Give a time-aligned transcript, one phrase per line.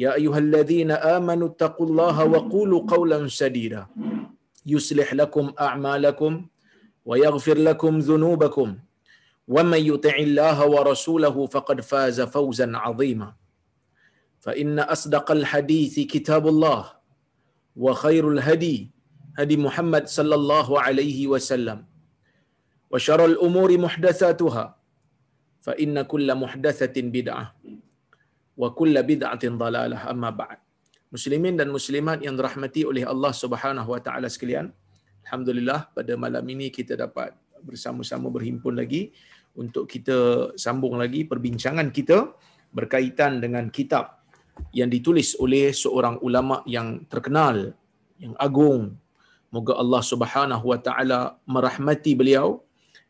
[0.00, 3.86] يا أيها الذين آمنوا اتقوا الله وقولوا قولا سديدا.
[4.66, 6.32] يصلح لكم أعمالكم
[7.04, 8.68] ويغفر لكم ذنوبكم.
[9.48, 13.28] ومن يطع الله ورسوله فقد فاز فوزا عظيما.
[14.40, 16.82] فإن أصدق الحديث كتاب الله
[17.76, 18.90] وخير الهدي
[19.38, 21.84] هدي محمد صلى الله عليه وسلم.
[22.90, 24.64] وشر الأمور محدثاتها
[25.60, 27.59] فإن كل محدثة بدعة.
[28.60, 30.60] wa kullu bid'atin dalalah amma ba'd.
[31.08, 34.70] Muslimin dan muslimat yang dirahmati oleh Allah Subhanahu wa taala sekalian
[35.26, 39.10] alhamdulillah pada malam ini kita dapat bersama-sama berhimpun lagi
[39.58, 42.30] untuk kita sambung lagi perbincangan kita
[42.70, 44.22] berkaitan dengan kitab
[44.70, 47.74] yang ditulis oleh seorang ulama yang terkenal
[48.22, 48.94] yang agung.
[49.50, 52.62] Moga Allah Subhanahu wa taala merahmati beliau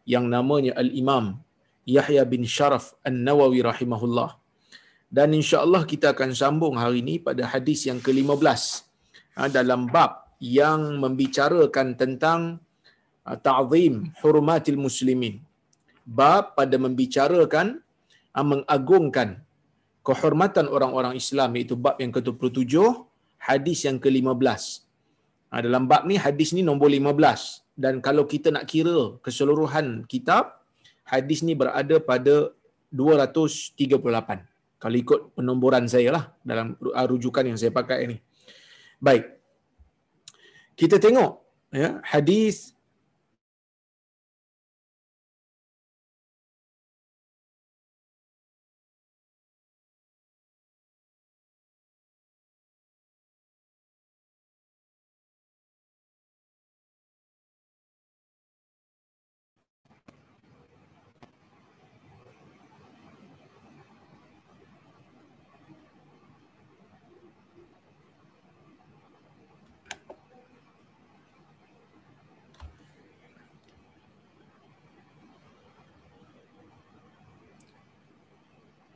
[0.08, 1.36] yang namanya al-imam
[1.84, 4.39] Yahya bin Sharaf An-Nawawi rahimahullah.
[5.10, 8.86] Dan insya-Allah kita akan sambung hari ini pada hadis yang ke-15
[9.50, 12.62] dalam bab yang membicarakan tentang
[13.26, 15.42] ta'zim hurumatil muslimin.
[16.06, 17.82] Bab pada membicarakan
[18.38, 19.42] mengagungkan
[20.06, 22.74] kehormatan orang-orang Islam iaitu bab yang ke-27
[23.42, 24.62] hadis yang ke-15.
[25.50, 30.62] Dalam bab ni hadis ni nombor 15 dan kalau kita nak kira keseluruhan kitab
[31.02, 32.54] hadis ni berada pada
[32.94, 34.49] 238
[34.80, 38.16] kalau ikut penomboran saya lah dalam rujukan yang saya pakai ini.
[38.96, 39.28] Baik.
[40.72, 41.32] Kita tengok
[41.68, 42.72] ya hadis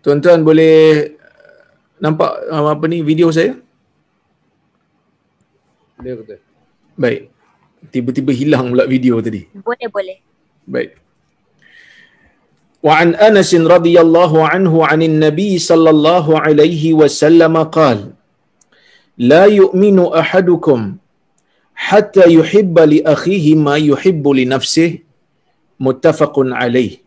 [0.03, 0.75] Tuan-tuan boleh
[2.00, 3.59] nampak apa ni video saya?
[6.00, 6.35] Dia kata.
[6.95, 7.22] Baik.
[7.91, 9.44] Tiba-tiba hilang pula video tadi.
[9.67, 10.17] Boleh, boleh.
[10.63, 10.91] Baik.
[12.79, 18.16] وعن أنس رضي الله عنه عن النبي صلى الله عليه وسلم قال
[19.19, 20.79] لا يؤمن أحدكم
[21.75, 24.91] حتى يحب لأخيه ما يحب لنفسه
[25.79, 27.03] متفق عليه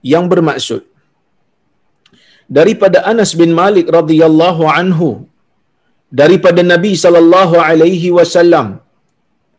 [0.00, 0.88] yang bermaksud
[2.57, 5.09] daripada Anas bin Malik radhiyallahu anhu
[6.21, 8.67] daripada Nabi sallallahu alaihi wasallam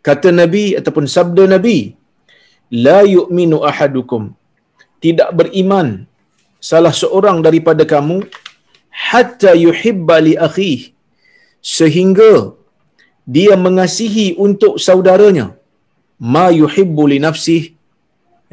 [0.08, 1.78] kata Nabi ataupun sabda Nabi
[2.86, 4.22] la yu'minu ahadukum.
[5.04, 5.88] Tidak beriman
[6.70, 8.16] salah seorang daripada kamu
[9.10, 10.72] hatta yuhibba li akhi
[11.76, 12.32] sehingga
[13.36, 15.46] dia mengasihi untuk saudaranya
[16.34, 17.62] ma yuhibbu li nafsih.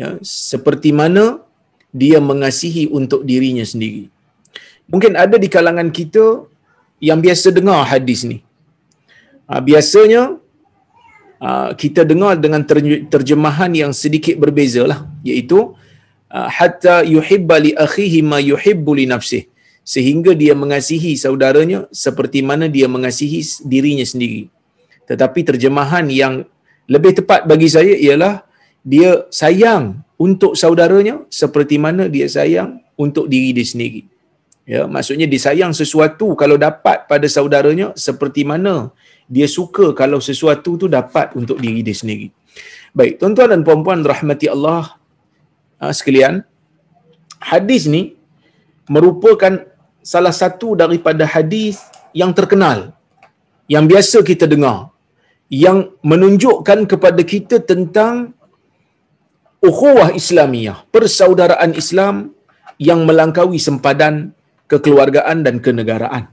[0.01, 0.09] Ya,
[0.51, 1.25] seperti mana
[2.01, 4.03] dia mengasihi untuk dirinya sendiri
[4.91, 6.25] mungkin ada di kalangan kita
[6.99, 8.37] yang biasa dengar hadis ni.
[9.49, 10.37] Ha, biasanya
[11.41, 12.61] ha, kita dengar dengan
[13.13, 14.99] terjemahan yang sedikit berbeza lah.
[15.23, 15.73] Iaitu,
[16.29, 19.47] ha, hatta yuhibba li akhihi ma yuhibbu li nafsih.
[19.93, 24.45] Sehingga dia mengasihi saudaranya seperti mana dia mengasihi dirinya sendiri.
[25.09, 26.45] Tetapi terjemahan yang
[26.85, 28.45] lebih tepat bagi saya ialah
[28.85, 34.05] dia sayang untuk saudaranya seperti mana dia sayang untuk diri dia sendiri.
[34.69, 38.93] Ya, maksudnya disayang sesuatu kalau dapat pada saudaranya seperti mana
[39.25, 42.29] dia suka kalau sesuatu tu dapat untuk diri dia sendiri.
[42.93, 44.93] Baik, tuan-tuan dan puan-puan rahmati Allah
[45.81, 46.45] uh, sekalian.
[47.41, 48.13] Hadis ni
[48.85, 49.57] merupakan
[50.05, 51.81] salah satu daripada hadis
[52.13, 52.93] yang terkenal
[53.65, 54.93] yang biasa kita dengar
[55.49, 58.37] yang menunjukkan kepada kita tentang
[59.65, 62.37] ukhuwah Islamiyah, persaudaraan Islam
[62.77, 64.37] yang melangkaui sempadan
[64.71, 66.23] kekeluargaan dan kenegaraan.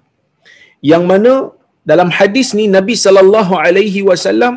[0.90, 1.34] Yang mana
[1.90, 4.54] dalam hadis ni Nabi sallallahu alaihi wasallam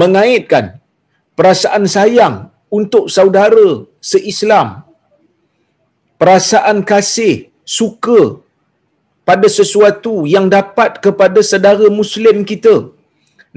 [0.00, 0.64] mengaitkan
[1.38, 2.36] perasaan sayang
[2.78, 3.68] untuk saudara
[4.12, 4.68] seislam
[6.20, 7.34] perasaan kasih
[7.78, 8.20] suka
[9.28, 12.74] pada sesuatu yang dapat kepada saudara muslim kita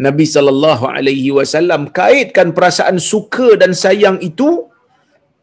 [0.06, 4.50] Nabi sallallahu alaihi wasallam kaitkan perasaan suka dan sayang itu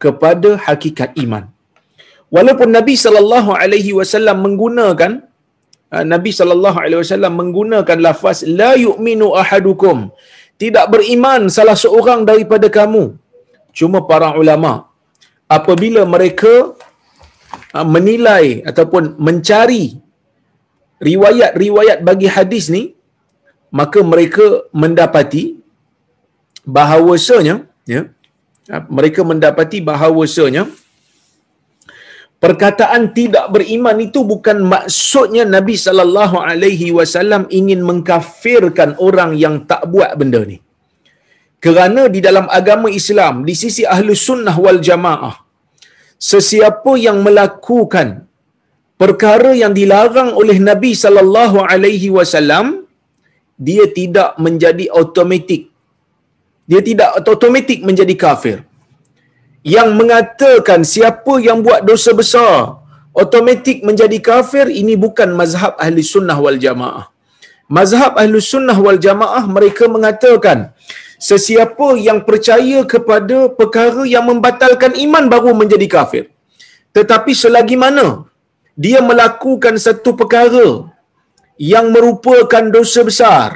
[0.03, 1.43] kepada hakikat iman.
[2.35, 5.11] Walaupun Nabi sallallahu alaihi wasallam menggunakan
[5.93, 9.97] ah, Nabi sallallahu alaihi wasallam menggunakan lafaz la yu'minu ahadukum
[10.61, 13.03] tidak beriman salah seorang daripada kamu.
[13.79, 14.73] Cuma para ulama
[15.57, 16.53] apabila mereka
[17.77, 19.85] ah, menilai ataupun mencari
[21.09, 22.83] riwayat-riwayat bagi hadis ni
[23.79, 24.45] maka mereka
[24.81, 25.43] mendapati
[26.75, 27.55] bahawasanya
[27.93, 28.01] ya
[28.97, 30.63] mereka mendapati bahawasanya
[32.43, 39.83] perkataan tidak beriman itu bukan maksudnya Nabi sallallahu alaihi wasallam ingin mengkafirkan orang yang tak
[39.93, 40.57] buat benda ni.
[41.65, 45.35] Kerana di dalam agama Islam di sisi ahlu sunnah wal jamaah
[46.29, 48.07] sesiapa yang melakukan
[49.01, 52.65] perkara yang dilarang oleh Nabi sallallahu alaihi wasallam
[53.67, 55.63] dia tidak menjadi automatik
[56.69, 58.57] dia tidak automatik menjadi kafir
[59.63, 62.81] yang mengatakan siapa yang buat dosa besar
[63.21, 67.05] automatik menjadi kafir ini bukan mazhab ahli sunnah wal jamaah.
[67.77, 70.73] Mazhab ahli sunnah wal jamaah mereka mengatakan
[71.29, 76.25] sesiapa yang percaya kepada perkara yang membatalkan iman baru menjadi kafir.
[76.97, 78.07] Tetapi selagi mana
[78.75, 80.89] dia melakukan satu perkara
[81.61, 83.49] yang merupakan dosa besar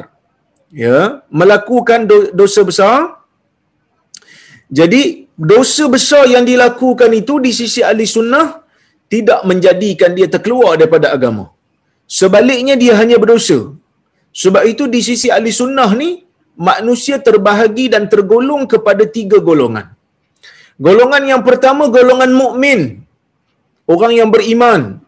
[0.70, 2.06] ya melakukan
[2.40, 3.00] dosa besar
[4.70, 8.64] jadi dosa besar yang dilakukan itu di sisi ahli sunnah
[9.14, 11.52] tidak menjadikan dia terkeluar daripada agama.
[12.08, 13.60] Sebaliknya dia hanya berdosa.
[14.36, 16.10] Sebab itu di sisi ahli sunnah ni
[16.56, 19.96] manusia terbahagi dan tergolong kepada tiga golongan.
[20.76, 22.80] Golongan yang pertama golongan mukmin.
[23.88, 25.00] Orang yang beriman.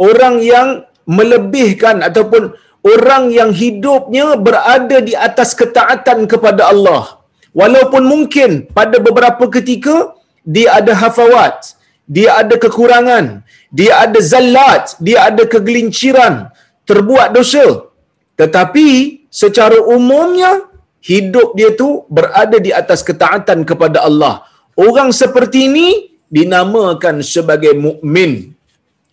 [0.00, 7.19] Orang yang melebihkan ataupun orang yang hidupnya berada di atas ketaatan kepada Allah.
[7.50, 10.14] Walaupun mungkin pada beberapa ketika
[10.46, 11.74] dia ada hafawat,
[12.06, 13.42] dia ada kekurangan,
[13.74, 16.50] dia ada zallat, dia ada kegelinciran,
[16.86, 17.90] terbuat dosa.
[18.38, 18.86] Tetapi
[19.30, 20.70] secara umumnya
[21.02, 24.46] hidup dia tu berada di atas ketaatan kepada Allah.
[24.78, 25.88] Orang seperti ini
[26.30, 28.54] dinamakan sebagai mukmin,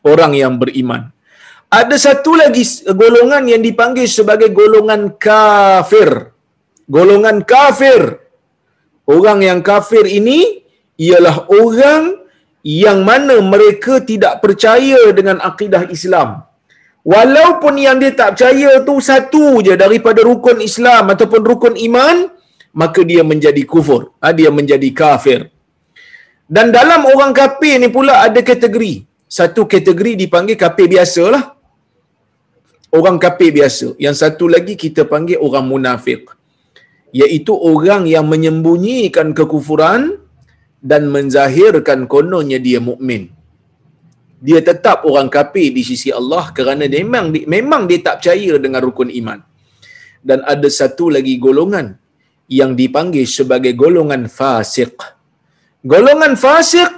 [0.06, 1.10] orang yang beriman.
[1.68, 6.32] Ada satu lagi golongan yang dipanggil sebagai golongan kafir.
[6.88, 8.27] Golongan kafir.
[9.16, 10.40] Orang yang kafir ini
[11.00, 12.04] ialah orang
[12.62, 16.44] yang mana mereka tidak percaya dengan akidah Islam.
[17.08, 22.28] Walaupun yang dia tak percaya tu satu je daripada rukun Islam ataupun rukun iman,
[22.82, 24.02] maka dia menjadi kufur.
[24.20, 25.48] Ha, dia menjadi kafir.
[26.56, 29.08] Dan dalam orang kafir ni pula ada kategori.
[29.38, 31.44] Satu kategori dipanggil kafir biasalah
[32.98, 33.88] orang kafir biasa.
[34.06, 36.32] Yang satu lagi kita panggil orang munafik.
[37.20, 40.02] Iaitu orang yang menyembunyikan kekufuran
[40.90, 43.24] dan menzahirkan kononnya dia mukmin.
[44.48, 48.82] Dia tetap orang kafir di sisi Allah kerana dia memang memang dia tak percaya dengan
[48.88, 49.40] rukun iman.
[50.28, 51.88] Dan ada satu lagi golongan
[52.60, 54.96] yang dipanggil sebagai golongan fasik.
[55.94, 56.94] Golongan fasik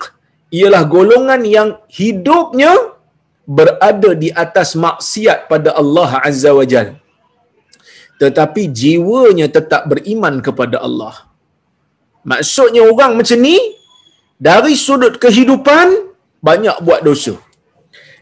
[0.59, 2.73] ialah golongan yang hidupnya
[3.57, 6.89] berada di atas maksiat pada Allah Azza wa Jal.
[8.21, 11.15] Tetapi jiwanya tetap beriman kepada Allah.
[12.31, 13.57] Maksudnya orang macam ni,
[14.35, 15.87] dari sudut kehidupan,
[16.43, 17.35] banyak buat dosa.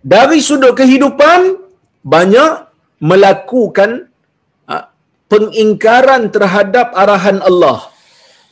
[0.06, 1.58] Dari sudut kehidupan,
[2.06, 2.51] banyak
[3.01, 4.06] melakukan
[4.70, 4.94] ha,
[5.32, 7.89] pengingkaran terhadap arahan Allah.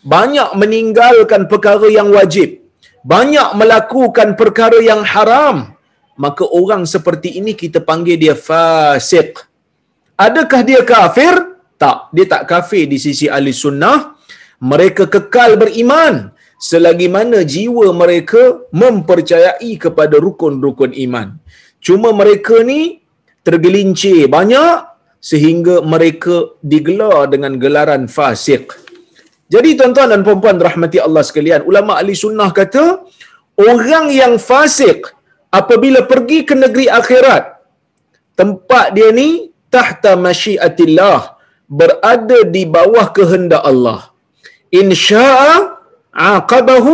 [0.01, 2.61] Banyak meninggalkan perkara yang wajib.
[3.05, 5.75] Banyak melakukan perkara yang haram
[6.15, 9.43] maka orang seperti ini kita panggil dia fasik.
[10.15, 11.59] Adakah dia kafir?
[11.75, 14.15] Tak, dia tak kafir di sisi ahli sunnah.
[14.63, 21.35] Mereka kekal beriman selagi mana jiwa mereka mempercayai kepada rukun-rukun iman.
[21.83, 23.03] Cuma mereka ni
[23.43, 24.87] tergelincir banyak
[25.19, 28.71] sehingga mereka digelar dengan gelaran fasik.
[29.51, 33.03] Jadi tuan-tuan dan puan-puan rahmati Allah sekalian, ulama ahli sunnah kata
[33.59, 35.11] orang yang fasik
[35.51, 37.43] apabila pergi ke negeri akhirat
[38.39, 41.19] tempat dia ni tahta masyiatillah
[41.79, 44.01] berada di bawah kehendak Allah.
[44.81, 45.53] Insya'a
[46.33, 46.93] aqabahu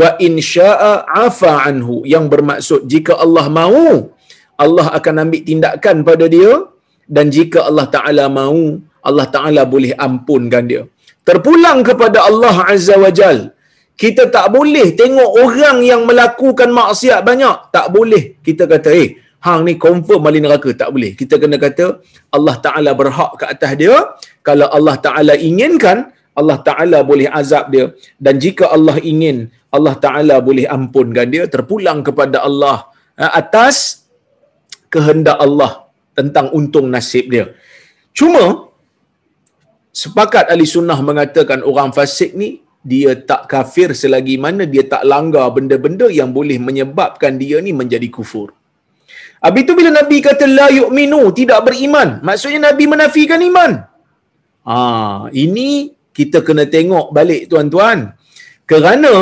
[0.00, 0.92] wa insya'a
[1.26, 1.96] afa anhu.
[2.14, 3.86] Yang bermaksud jika Allah mahu
[4.64, 6.52] Allah akan ambil tindakan pada dia
[7.16, 8.62] dan jika Allah Taala mahu
[9.08, 10.82] Allah Taala boleh ampunkan dia.
[11.28, 13.38] Terpulang kepada Allah Azza wa Jal
[14.02, 17.56] kita tak boleh tengok orang yang melakukan maksiat banyak.
[17.76, 18.22] Tak boleh.
[18.46, 19.08] Kita kata eh
[19.46, 20.70] hang ni confirm balik neraka.
[20.82, 21.12] Tak boleh.
[21.20, 21.86] Kita kena kata
[22.36, 23.96] Allah Taala berhak ke atas dia.
[24.48, 25.98] Kalau Allah Taala inginkan
[26.40, 27.86] Allah Taala boleh azab dia.
[28.24, 31.44] Dan jika Allah ingin Allah Taala boleh ampunkan dia.
[31.54, 32.78] Terpulang kepada Allah
[33.20, 33.76] ha, atas
[34.94, 35.72] kehendak Allah
[36.18, 37.46] tentang untung nasib dia.
[38.18, 38.44] Cuma
[40.02, 42.48] sepakat ahli sunnah mengatakan orang fasik ni
[42.82, 48.08] dia tak kafir selagi mana dia tak langgar benda-benda yang boleh menyebabkan dia ni menjadi
[48.16, 48.48] kufur.
[49.44, 52.08] Habis tu bila Nabi kata la yu'minu, tidak beriman.
[52.28, 53.72] Maksudnya Nabi menafikan iman.
[54.68, 54.76] Ha,
[55.44, 55.70] ini
[56.16, 58.14] kita kena tengok balik tuan-tuan.
[58.70, 59.14] Kerana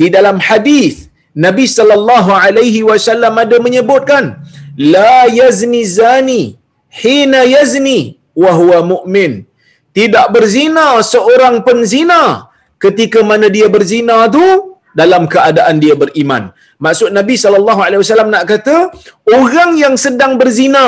[0.00, 1.08] di dalam hadis
[1.44, 4.24] Nabi sallallahu alaihi wasallam ada menyebutkan
[4.96, 6.42] la yazni zani
[7.02, 8.00] hina yazni
[8.42, 9.32] wa huwa mu'min.
[9.96, 12.22] Tidak berzina seorang penzina
[12.84, 16.52] ketika mana dia berzina tu dalam keadaan dia beriman.
[16.84, 18.76] Maksud Nabi sallallahu alaihi wasallam nak kata
[19.36, 20.86] orang yang sedang berzina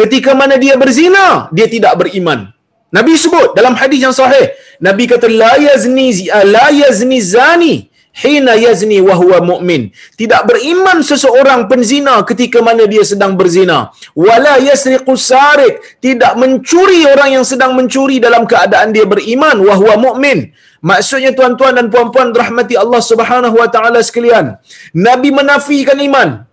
[0.00, 2.50] ketika mana dia berzina dia tidak beriman.
[2.96, 4.46] Nabi sebut dalam hadis yang sahih,
[4.78, 7.74] Nabi kata la yazni la yazni zani
[8.22, 9.92] hina yazni wa huwa mu'min.
[10.20, 13.92] Tidak beriman seseorang penzina ketika mana dia sedang berzina.
[14.16, 19.94] Wala yasriqu sariq, tidak mencuri orang yang sedang mencuri dalam keadaan dia beriman wa huwa
[20.06, 20.38] mu'min.
[20.80, 24.56] Maksudnya tuan-tuan dan puan-puan rahmati Allah Subhanahu wa taala sekalian,
[24.96, 26.46] Nabi menafikan iman.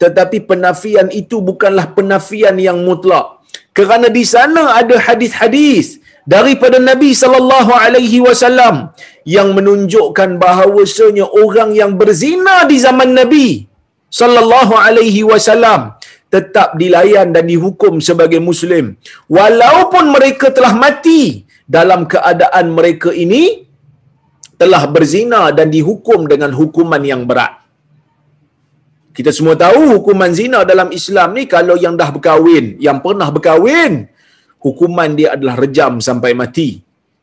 [0.00, 3.40] Tetapi penafian itu bukanlah penafian yang mutlak.
[3.76, 6.00] Kerana di sana ada hadis-hadis
[6.34, 8.92] daripada Nabi sallallahu alaihi wasallam
[9.36, 13.46] yang menunjukkan bahawasanya orang yang berzina di zaman Nabi
[14.20, 15.96] sallallahu alaihi wasallam
[16.34, 18.94] tetap dilayan dan dihukum sebagai muslim
[19.38, 21.22] walaupun mereka telah mati
[21.76, 23.44] dalam keadaan mereka ini
[24.60, 27.52] telah berzina dan dihukum dengan hukuman yang berat.
[29.16, 33.92] Kita semua tahu hukuman zina dalam Islam ni kalau yang dah berkahwin, yang pernah berkahwin,
[34.64, 36.68] hukuman dia adalah rejam sampai mati.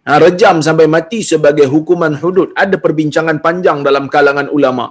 [0.07, 2.49] Ha, rejam sampai mati sebagai hukuman hudud.
[2.63, 4.87] Ada perbincangan panjang dalam kalangan ulama.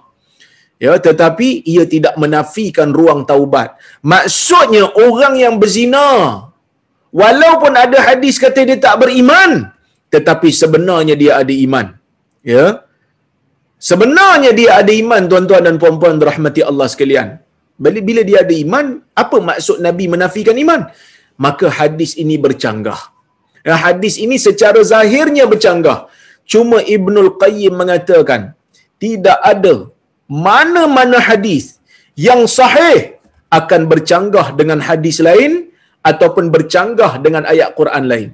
[0.77, 3.81] Ya, tetapi ia tidak menafikan ruang taubat.
[4.05, 6.09] Maksudnya orang yang berzina
[7.09, 9.73] walaupun ada hadis kata dia tak beriman
[10.15, 11.87] tetapi sebenarnya dia ada iman.
[12.53, 12.67] Ya.
[13.89, 17.29] Sebenarnya dia ada iman tuan-tuan dan puan-puan rahmati Allah sekalian.
[17.77, 18.87] Bila bila dia ada iman,
[19.23, 20.89] apa maksud Nabi menafikan iman?
[21.45, 23.01] Maka hadis ini bercanggah.
[23.69, 25.99] Ya, hadis ini secara zahirnya bercanggah.
[26.53, 28.55] Cuma Ibnul Qayyim mengatakan,
[29.03, 29.75] tidak ada
[30.47, 31.65] mana-mana hadis
[32.15, 33.19] yang sahih
[33.59, 35.53] akan bercanggah dengan hadis lain
[36.11, 38.29] ataupun bercanggah dengan ayat Quran lain.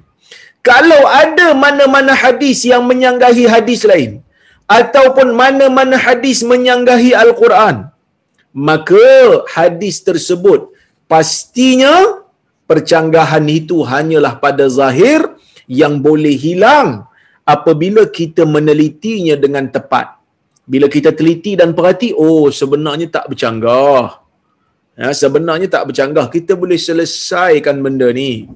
[0.69, 4.11] Kalau ada mana-mana hadis yang menyanggahi hadis lain
[4.79, 7.91] ataupun mana-mana hadis menyanggahi Al-Quran,
[8.55, 9.07] maka
[9.55, 10.71] hadis tersebut
[11.11, 12.22] pastinya
[12.69, 15.21] percanggahan itu hanyalah pada zahir
[15.67, 17.07] yang boleh hilang
[17.43, 20.19] apabila kita menelitinya dengan tepat.
[20.63, 24.23] Bila kita teliti dan perhati, oh sebenarnya tak bercanggah.
[24.95, 26.31] Ya, sebenarnya tak bercanggah.
[26.31, 28.47] Kita boleh selesaikan benda ni.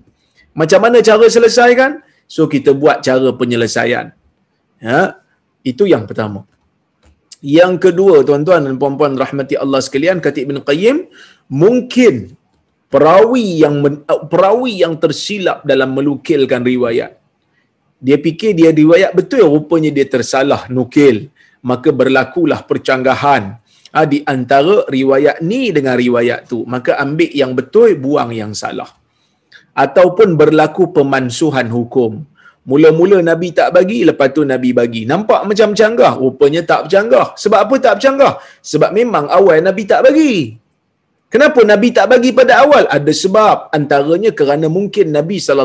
[0.55, 1.99] Macam mana cara selesaikan?
[2.29, 4.15] So kita buat cara penyelesaian.
[4.79, 4.99] Ya,
[5.65, 6.47] itu yang pertama.
[7.43, 10.97] Yang kedua, tuan-tuan dan puan-puan rahmati Allah sekalian, kata Ibn Qayyim,
[11.51, 12.33] mungkin
[12.93, 13.75] perawi yang
[14.31, 17.11] perawi yang tersilap dalam melukilkan riwayat.
[17.97, 21.33] Dia fikir dia riwayat betul, rupanya dia tersalah nukil.
[21.69, 23.57] Maka berlakulah percanggahan
[23.91, 26.61] ha, di antara riwayat ni dengan riwayat tu.
[26.69, 28.87] Maka ambil yang betul, buang yang salah
[29.85, 32.25] ataupun berlaku pemansuhan hukum.
[32.67, 35.01] Mula-mula Nabi tak bagi, lepas tu Nabi bagi.
[35.07, 36.19] Nampak macam canggah?
[36.19, 37.27] Rupanya tak bercanggah.
[37.39, 38.33] Sebab apa tak bercanggah?
[38.59, 40.59] Sebab memang awal Nabi tak bagi.
[41.33, 42.83] Kenapa Nabi tak bagi pada awal?
[42.97, 43.57] Ada sebab.
[43.77, 45.59] Antaranya kerana mungkin Nabi saw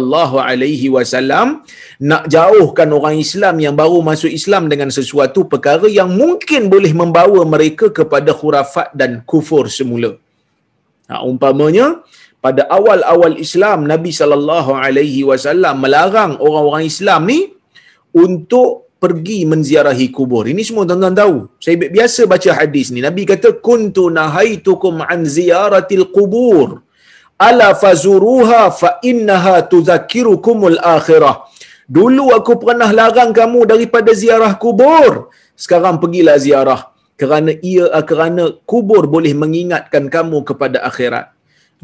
[2.10, 7.46] nak jauhkan orang Islam yang baru masuk Islam dengan sesuatu perkara yang mungkin boleh membawa
[7.54, 10.18] mereka kepada khurafat dan kufur semula.
[11.06, 12.02] Ha, umpamanya,
[12.42, 17.40] pada awal-awal Islam Nabi sallallahu alaihi wasallam melarang orang-orang Islam ni
[18.10, 20.44] untuk pergi menziarahi kubur.
[20.52, 21.36] Ini semua tuan-tuan tahu.
[21.64, 23.02] Saya biasa baca hadis ni.
[23.08, 26.68] Nabi kata kuntu nahaitukum an ziyaratil kubur.
[27.48, 31.34] ala fazuruha fa innaha tudzakirukumul akhirah
[31.96, 35.12] dulu aku pernah larang kamu daripada ziarah kubur
[35.64, 36.80] sekarang pergilah ziarah
[37.20, 41.34] kerana ia kerana kubur boleh mengingatkan kamu kepada akhirat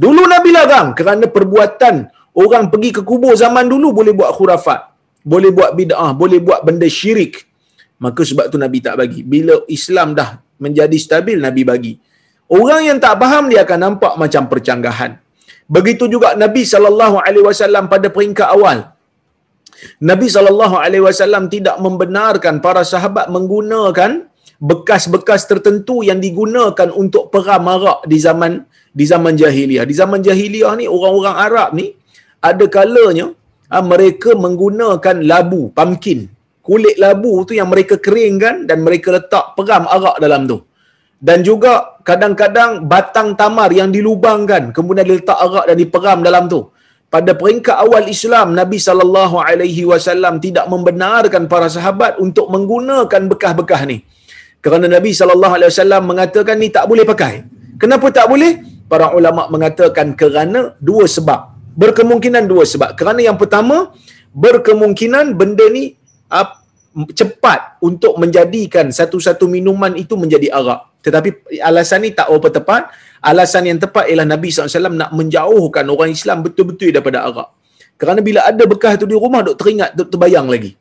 [0.04, 1.96] dulu nabi larang kerana perbuatan
[2.42, 4.80] orang pergi ke kubur zaman dulu boleh buat khurafat
[5.32, 7.34] boleh buat bid'ah boleh buat benda syirik.
[8.04, 9.20] Maka sebab tu nabi tak bagi.
[9.32, 10.30] Bila Islam dah
[10.64, 11.92] menjadi stabil nabi bagi.
[12.58, 15.12] Orang yang tak faham dia akan nampak macam percanggahan.
[15.76, 18.78] Begitu juga nabi sallallahu alaihi wasallam pada peringkat awal.
[20.10, 24.26] Nabi sallallahu alaihi wasallam tidak membenarkan para sahabat menggunakan
[24.70, 28.52] bekas-bekas tertentu yang digunakan untuk peram arak di zaman
[28.98, 29.84] di zaman jahiliah.
[29.90, 31.86] Di zaman jahiliah ni orang-orang Arab ni
[32.50, 33.26] ada kalanya
[33.72, 36.20] ha, mereka menggunakan labu, pumpkin.
[36.66, 40.58] Kulit labu tu yang mereka keringkan dan mereka letak peram arak dalam tu.
[41.18, 41.72] Dan juga
[42.08, 46.60] kadang-kadang batang tamar yang dilubangkan kemudian diletak arak dan diperam dalam tu
[47.14, 53.82] pada peringkat awal Islam Nabi sallallahu alaihi wasallam tidak membenarkan para sahabat untuk menggunakan bekas-bekas
[53.88, 53.98] ni.
[54.64, 57.34] Kerana Nabi sallallahu alaihi wasallam mengatakan ni tak boleh pakai.
[57.82, 58.60] Kenapa tak boleh?
[58.92, 61.57] Para ulama mengatakan kerana dua sebab.
[61.78, 62.98] Berkemungkinan dua sebab.
[62.98, 63.94] Kerana yang pertama
[64.34, 65.94] berkemungkinan benda ni
[66.34, 66.48] uh,
[67.14, 70.98] cepat untuk menjadikan satu-satu minuman itu menjadi arak.
[71.06, 72.82] Tetapi alasan ni tak apa tepat
[73.22, 77.54] alasan yang tepat ialah Nabi SAW nak menjauhkan orang Islam betul-betul daripada Arab.
[77.98, 80.78] Kerana bila ada bekas itu di rumah, duk teringat, duk terbayang lagi.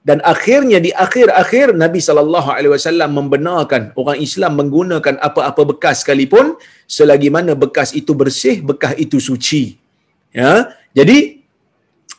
[0.00, 6.56] Dan akhirnya di akhir-akhir Nabi SAW membenarkan orang Islam menggunakan apa-apa bekas sekalipun
[6.88, 9.79] selagi mana bekas itu bersih, bekas itu suci.
[10.30, 10.50] Ya,
[10.98, 11.18] Jadi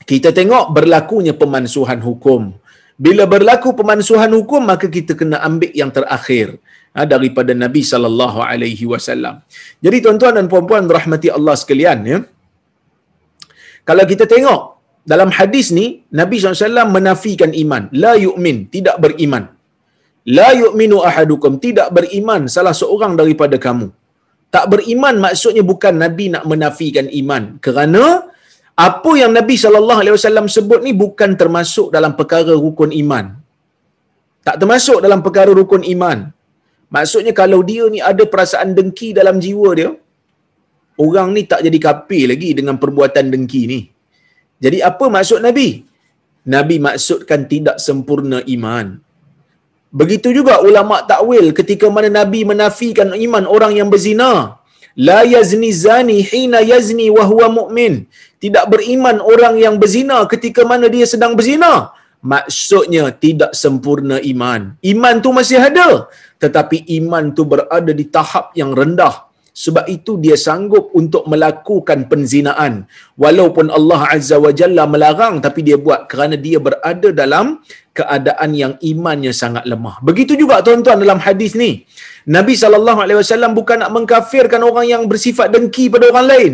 [0.09, 2.41] kita tengok berlakunya pemansuhan hukum.
[3.05, 6.47] Bila berlaku pemansuhan hukum maka kita kena ambil yang terakhir
[6.95, 9.35] ha, daripada Nabi sallallahu alaihi wasallam.
[9.85, 12.19] Jadi tuan-tuan dan puan-puan rahmati Allah sekalian ya.
[13.89, 14.61] Kalau kita tengok
[15.11, 15.85] dalam hadis ni
[16.19, 17.89] Nabi SAW menafikan iman.
[18.03, 19.49] La yu'min, tidak beriman.
[20.37, 23.89] La yu'minu ahadukum, tidak beriman salah seorang daripada kamu.
[24.55, 27.43] Tak beriman maksudnya bukan Nabi nak menafikan iman.
[27.65, 28.03] Kerana
[28.87, 33.25] apa yang Nabi SAW sebut ni bukan termasuk dalam perkara rukun iman.
[34.47, 36.19] Tak termasuk dalam perkara rukun iman.
[36.95, 39.89] Maksudnya kalau dia ni ada perasaan dengki dalam jiwa dia,
[41.05, 43.79] orang ni tak jadi kafir lagi dengan perbuatan dengki ni.
[44.63, 45.69] Jadi apa maksud Nabi?
[46.53, 48.99] Nabi maksudkan tidak sempurna iman.
[49.91, 54.59] Begitu juga ulama takwil ketika mana Nabi menafikan iman orang yang berzina.
[54.95, 58.07] La yazni zani hina yazni wa huwa mu'min.
[58.43, 61.91] Tidak beriman orang yang berzina ketika mana dia sedang berzina.
[62.21, 64.77] Maksudnya tidak sempurna iman.
[64.79, 66.05] Iman tu masih ada,
[66.37, 72.87] tetapi iman tu berada di tahap yang rendah sebab itu dia sanggup untuk melakukan penzinaan.
[73.19, 77.59] Walaupun Allah Azza wa Jalla melarang tapi dia buat kerana dia berada dalam
[77.91, 79.99] keadaan yang imannya sangat lemah.
[79.99, 81.83] Begitu juga tuan-tuan dalam hadis ni.
[82.27, 86.53] Nabi wasallam bukan nak mengkafirkan orang yang bersifat dengki pada orang lain.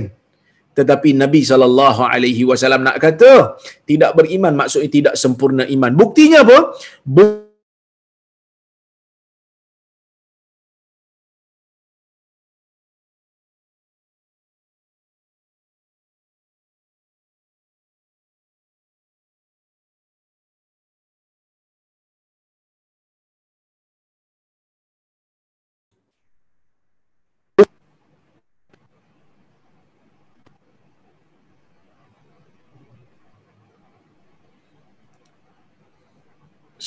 [0.78, 3.58] Tetapi Nabi sallallahu alaihi wasallam nak kata
[3.90, 5.94] tidak beriman maksudnya tidak sempurna iman.
[5.94, 6.78] Buktinya apa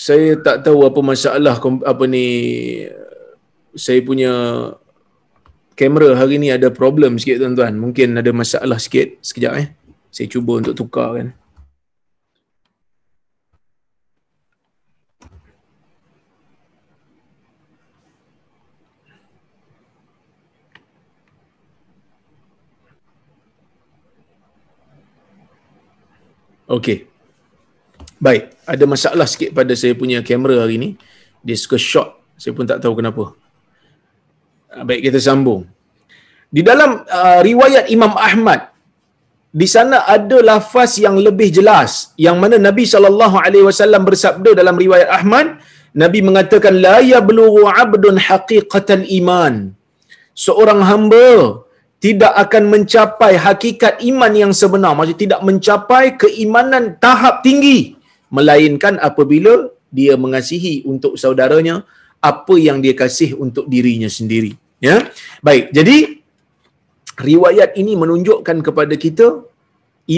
[0.00, 2.26] saya tak tahu apa masalah apa ni
[3.76, 4.32] saya punya
[5.76, 7.76] kamera hari ni ada problem sikit tuan-tuan.
[7.76, 9.20] Mungkin ada masalah sikit.
[9.20, 9.68] Sekejap eh.
[10.08, 11.28] Saya cuba untuk tukar kan.
[26.70, 27.09] Okey.
[28.20, 30.88] Baik, ada masalah sikit pada saya punya kamera hari ni.
[31.40, 32.10] Dia suka short.
[32.36, 33.32] Saya pun tak tahu kenapa.
[34.68, 35.64] Ah, baik, kita sambung.
[36.52, 38.68] Di dalam uh, riwayat Imam Ahmad,
[39.60, 44.76] di sana ada lafaz yang lebih jelas yang mana Nabi sallallahu alaihi wasallam bersabda dalam
[44.76, 45.56] riwayat Ahmad,
[45.96, 49.72] Nabi mengatakan la yablughu 'abdun haqiqatal iman.
[50.44, 51.28] Seorang hamba
[52.04, 57.99] tidak akan mencapai hakikat iman yang sebenar, maksudnya tidak mencapai keimanan tahap tinggi
[58.30, 61.82] melainkan apabila dia mengasihi untuk saudaranya
[62.22, 64.54] apa yang dia kasih untuk dirinya sendiri.
[64.78, 65.10] Ya?
[65.46, 66.22] Baik jadi
[67.20, 69.44] riwayat ini menunjukkan kepada kita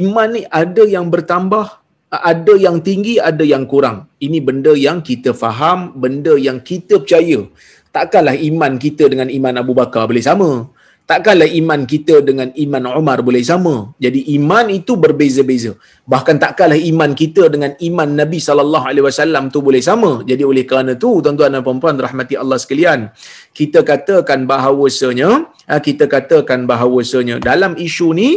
[0.01, 4.07] iman ni ada yang bertambah ada yang tinggi ada yang kurang.
[4.20, 7.48] Ini benda yang kita faham benda yang kita percaya.
[7.92, 10.68] Takkanlah iman kita dengan iman Abu Bakar boleh sama
[11.10, 15.72] takkanlah iman kita dengan iman Umar boleh sama jadi iman itu berbeza-beza
[16.12, 20.64] bahkan takkanlah iman kita dengan iman Nabi sallallahu alaihi wasallam tu boleh sama jadi oleh
[20.70, 23.10] kerana tu tuan-tuan dan puan-puan rahmati Allah sekalian
[23.60, 25.30] kita katakan bahawasanya
[25.70, 28.30] ha, kita katakan bahawasanya dalam isu ni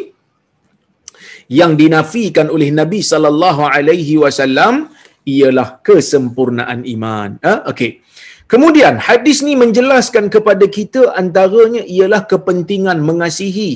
[1.52, 4.90] yang dinafikan oleh Nabi sallallahu alaihi wasallam
[5.26, 7.42] ialah kesempurnaan iman.
[7.42, 7.70] Ha?
[7.74, 8.05] Okey.
[8.54, 13.72] Kemudian hadis ni menjelaskan kepada kita antaranya ialah kepentingan mengasihi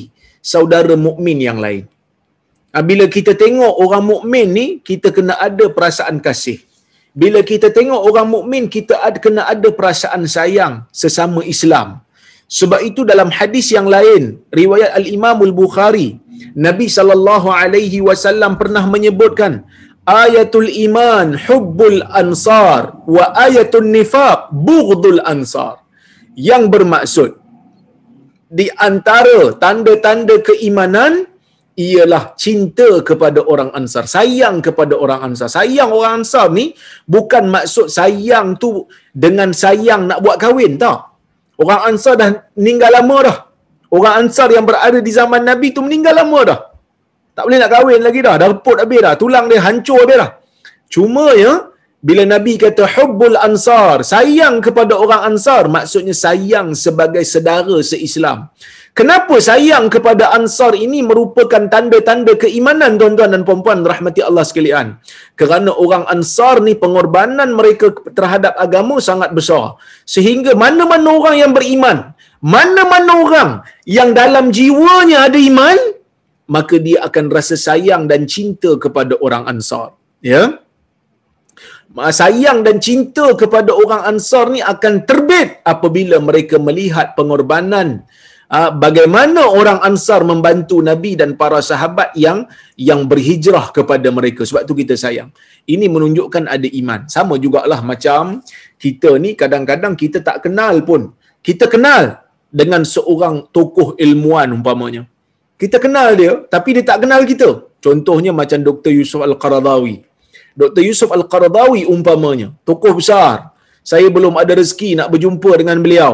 [0.51, 1.86] saudara mukmin yang lain.
[2.73, 6.60] Ha, bila kita tengok orang mukmin ni kita kena ada perasaan kasih.
[7.21, 12.05] Bila kita tengok orang mukmin kita ada kena ada perasaan sayang sesama Islam.
[12.60, 16.10] Sebab itu dalam hadis yang lain riwayat Al-Imam Al-Bukhari
[16.67, 19.65] Nabi sallallahu alaihi wasallam pernah menyebutkan
[20.10, 25.86] ayatul iman hubbul ansar wa ayatul nifaq bughdul ansar.
[26.50, 27.32] Yang bermaksud
[28.50, 31.30] di antara tanda-tanda keimanan
[31.80, 35.48] ialah cinta kepada orang ansar sayang kepada orang ansar.
[35.58, 36.65] Sayang orang ansar ni
[37.15, 38.88] bukan maksud sayang tu
[39.24, 41.00] dengan sayang nak buat kahwin tak.
[41.60, 43.38] Orang ansar dah meninggal lama dah.
[43.95, 46.60] Orang ansar yang berada di zaman nabi tu meninggal lama dah
[47.39, 48.36] tak boleh nak kahwin lagi dah.
[48.36, 49.13] Dah reput habis dah.
[49.15, 50.30] Tulang dia hancur habis dah.
[50.91, 51.54] Cuma ya,
[52.08, 58.52] bila Nabi kata hubbul ansar, sayang kepada orang ansar, maksudnya sayang sebagai sedara seislam.
[58.99, 64.99] Kenapa sayang kepada ansar ini merupakan tanda-tanda keimanan tuan-tuan dan puan-puan rahmati Allah sekalian?
[65.39, 69.80] Kerana orang ansar ni pengorbanan mereka terhadap agama sangat besar.
[70.04, 72.12] Sehingga mana-mana orang yang beriman,
[72.43, 73.49] mana-mana orang
[73.84, 75.99] yang dalam jiwanya ada iman,
[76.56, 79.94] maka dia akan rasa sayang dan cinta kepada orang Ansar.
[80.32, 80.44] Ya.
[82.22, 88.06] Sayang dan cinta kepada orang Ansar ni akan terbit apabila mereka melihat pengorbanan
[88.84, 92.50] bagaimana orang Ansar membantu Nabi dan para sahabat yang
[92.90, 94.42] yang berhijrah kepada mereka.
[94.50, 95.30] Sebab tu kita sayang.
[95.70, 97.06] Ini menunjukkan ada iman.
[97.16, 98.42] Sama jugalah macam
[98.82, 101.14] kita ni kadang-kadang kita tak kenal pun.
[101.46, 105.06] Kita kenal dengan seorang tokoh ilmuan umpamanya
[105.62, 107.50] kita kenal dia tapi dia tak kenal kita.
[107.86, 109.95] Contohnya macam Dr Yusuf Al-Qaradawi.
[110.56, 113.52] Dr Yusuf Al-Qaradawi umpamanya tokoh besar.
[113.91, 116.13] Saya belum ada rezeki nak berjumpa dengan beliau.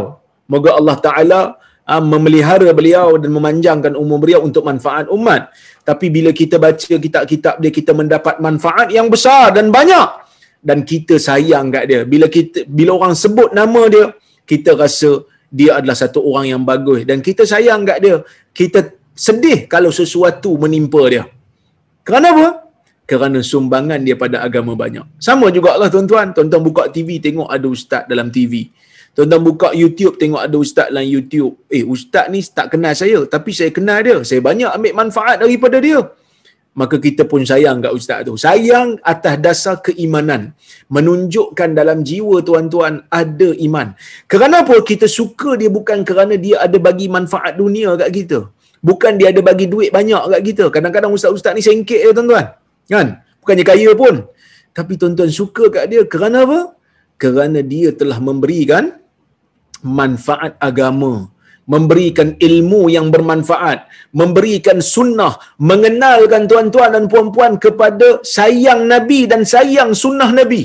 [0.49, 1.41] Moga Allah taala
[1.85, 5.53] uh, memelihara beliau dan memanjangkan umur beliau untuk manfaat umat.
[5.89, 10.25] Tapi bila kita baca kitab-kitab dia kita mendapat manfaat yang besar dan banyak.
[10.65, 12.01] Dan kita sayang kat dia.
[12.09, 14.05] Bila kita bila orang sebut nama dia
[14.49, 17.05] kita rasa dia adalah satu orang yang bagus.
[17.05, 18.17] Dan kita sayang kat dia.
[18.49, 18.79] Kita
[19.15, 21.23] sedih kalau sesuatu menimpa dia.
[22.03, 22.67] Kenapa?
[23.09, 25.05] Kerana sumbangan dia pada agama banyak.
[25.17, 26.35] Sama juga lah tuan-tuan.
[26.35, 28.69] Tuan-tuan buka TV tengok ada ustaz dalam TV.
[29.15, 31.55] Tuan-tuan buka YouTube tengok ada ustaz dalam YouTube.
[31.71, 34.17] Eh ustaz ni tak kenal saya tapi saya kenal dia.
[34.27, 36.01] Saya banyak ambil manfaat daripada dia.
[36.75, 38.35] Maka kita pun sayang kat ustaz tu.
[38.35, 40.51] Sayang atas dasar keimanan.
[40.91, 43.95] Menunjukkan dalam jiwa tuan-tuan ada iman.
[44.27, 48.39] Kerana apa kita suka dia bukan kerana dia ada bagi manfaat dunia kat kita
[48.81, 50.65] bukan dia ada bagi duit banyak kat kita.
[50.75, 52.45] Kadang-kadang ustaz-ustaz ni sengkit ya tuan-tuan.
[52.89, 53.07] Kan?
[53.41, 54.15] Bukannya kaya pun.
[54.75, 56.59] Tapi tuan-tuan suka kat dia kerana apa?
[57.21, 58.97] Kerana dia telah memberikan
[59.85, 61.31] manfaat agama.
[61.65, 63.89] Memberikan ilmu yang bermanfaat.
[64.13, 65.33] Memberikan sunnah.
[65.57, 70.63] Mengenalkan tuan-tuan dan puan-puan kepada sayang Nabi dan sayang sunnah Nabi.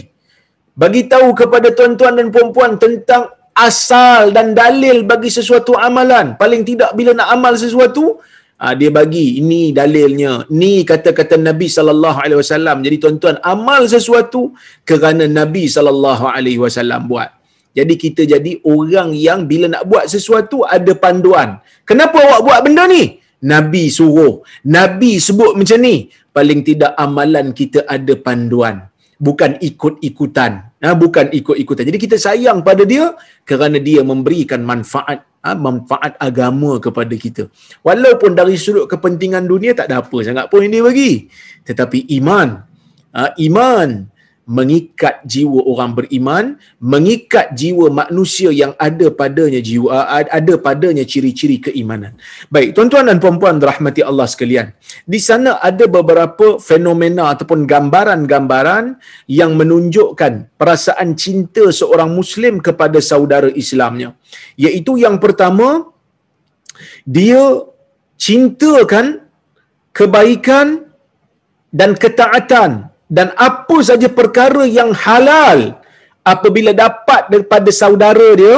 [0.77, 3.33] Bagi tahu kepada tuan-tuan dan puan-puan tentang
[3.69, 6.35] asal dan dalil bagi sesuatu amalan.
[6.43, 8.05] Paling tidak bila nak amal sesuatu,
[8.63, 10.33] ah, dia bagi ini dalilnya.
[10.61, 12.77] Ni kata-kata Nabi sallallahu alaihi wasallam.
[12.87, 14.43] Jadi tuan-tuan, amal sesuatu
[14.91, 17.31] kerana Nabi sallallahu alaihi wasallam buat.
[17.79, 21.63] Jadi kita jadi orang yang bila nak buat sesuatu ada panduan.
[21.87, 23.23] Kenapa awak buat benda ni?
[23.47, 24.43] Nabi suruh.
[24.77, 26.11] Nabi sebut macam ni.
[26.35, 28.90] Paling tidak amalan kita ada panduan
[29.21, 30.73] bukan ikut-ikutan.
[30.81, 31.85] Ha, bukan ikut-ikutan.
[31.85, 33.13] Jadi kita sayang pada dia
[33.45, 37.53] kerana dia memberikan manfaat ha, manfaat agama kepada kita.
[37.85, 41.13] Walaupun dari sudut kepentingan dunia tak ada apa sangat pun yang dia bagi.
[41.69, 42.49] Tetapi iman.
[43.13, 44.09] Ha, iman
[44.51, 46.45] mengikat jiwa orang beriman,
[46.83, 52.19] mengikat jiwa manusia yang ada padanya jiwa ada padanya ciri-ciri keimanan.
[52.51, 54.75] Baik, tuan-tuan dan puan-puan rahmati Allah sekalian.
[55.07, 58.99] Di sana ada beberapa fenomena ataupun gambaran-gambaran
[59.31, 64.19] yang menunjukkan perasaan cinta seorang muslim kepada saudara Islamnya.
[64.59, 65.95] Iaitu yang pertama
[67.07, 67.43] dia
[68.19, 69.23] cintakan
[69.95, 70.91] kebaikan
[71.71, 75.59] dan ketaatan dan apa saja perkara yang halal
[76.33, 78.57] apabila dapat daripada saudara dia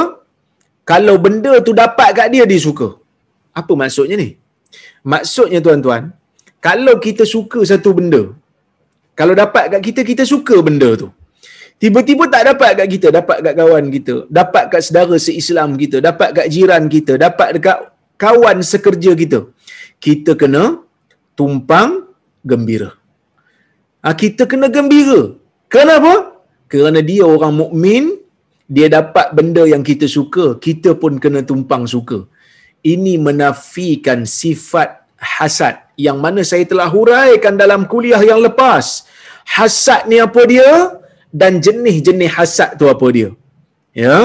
[0.90, 2.88] kalau benda tu dapat kat dia dia suka.
[3.60, 4.28] Apa maksudnya ni?
[5.12, 6.02] Maksudnya tuan-tuan
[6.66, 8.22] kalau kita suka satu benda
[9.20, 11.08] kalau dapat kat kita kita suka benda tu.
[11.82, 16.28] Tiba-tiba tak dapat kat kita dapat kat kawan kita dapat kat saudara seislam kita dapat
[16.36, 17.78] kat jiran kita dapat dekat
[18.24, 19.40] kawan sekerja kita
[19.98, 20.64] kita kena
[21.38, 22.06] tumpang
[22.50, 23.01] gembira
[24.02, 25.22] ha, kita kena gembira.
[25.74, 26.12] Kenapa?
[26.72, 28.04] Kerana dia orang mukmin
[28.74, 32.18] dia dapat benda yang kita suka kita pun kena tumpang suka.
[32.92, 34.88] Ini menafikan sifat
[35.34, 35.74] hasad
[36.06, 39.06] yang mana saya telah huraikan dalam kuliah yang lepas.
[39.56, 40.68] Hasad ni apa dia?
[41.32, 43.30] Dan jenis-jenis hasad tu apa dia?
[44.04, 44.16] Ya?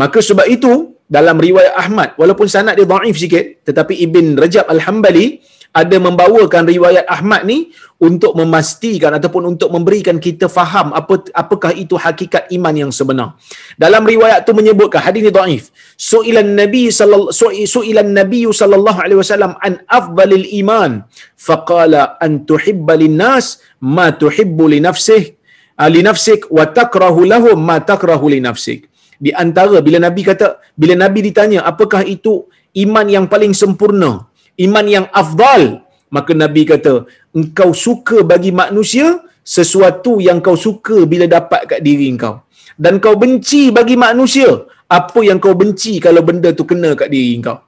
[0.00, 0.72] Maka sebab itu
[1.08, 5.40] dalam riwayat Ahmad walaupun sanad dia dhaif sikit tetapi Ibn Rajab Al-Hambali
[5.72, 11.98] ada membawakan riwayat Ahmad ni untuk memastikan ataupun untuk memberikan kita faham apa apakah itu
[11.98, 13.34] hakikat iman yang sebenar.
[13.74, 15.64] Dalam riwayat tu menyebutkan hadis ni dhaif.
[15.98, 17.34] Su'ilan Nabi sallallahu
[17.74, 21.02] su'ilan Nabi sallallahu alaihi wasallam an afdalil iman
[21.34, 25.36] faqala an tuhibba linnas ma tuhibbu li nafsik
[25.74, 28.86] ah, li nafsik wa takrahu lahum ma takrahu li nafsik.
[29.18, 32.46] Di antara bila Nabi kata bila Nabi ditanya apakah itu
[32.86, 34.27] iman yang paling sempurna
[34.66, 35.62] iman yang afdal.
[36.08, 37.04] Maka nabi kata
[37.36, 42.34] engkau suka bagi manusia sesuatu yang kau suka bila dapat kat diri engkau.
[42.78, 44.48] Dan kau benci bagi manusia
[44.88, 47.58] apa yang kau benci kalau benda tu kena kat diri engkau?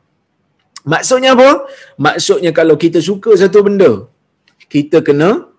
[0.92, 1.68] Maksudnya apa?
[2.06, 4.08] Maksudnya kalau kita suka satu benda
[4.70, 5.50] kita kena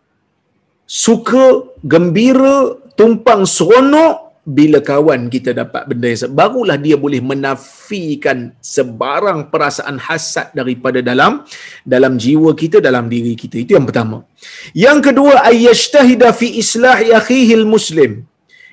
[0.88, 9.54] suka gembira tumpang seronok bila kawan kita dapat benda yang barulah dia boleh menafikan sebarang
[9.54, 11.46] perasaan hasad daripada dalam
[11.86, 13.62] dalam jiwa kita dalam diri kita.
[13.62, 14.26] Itu yang pertama.
[14.74, 18.26] Yang kedua ayyashtahida fi islahi akhihi muslim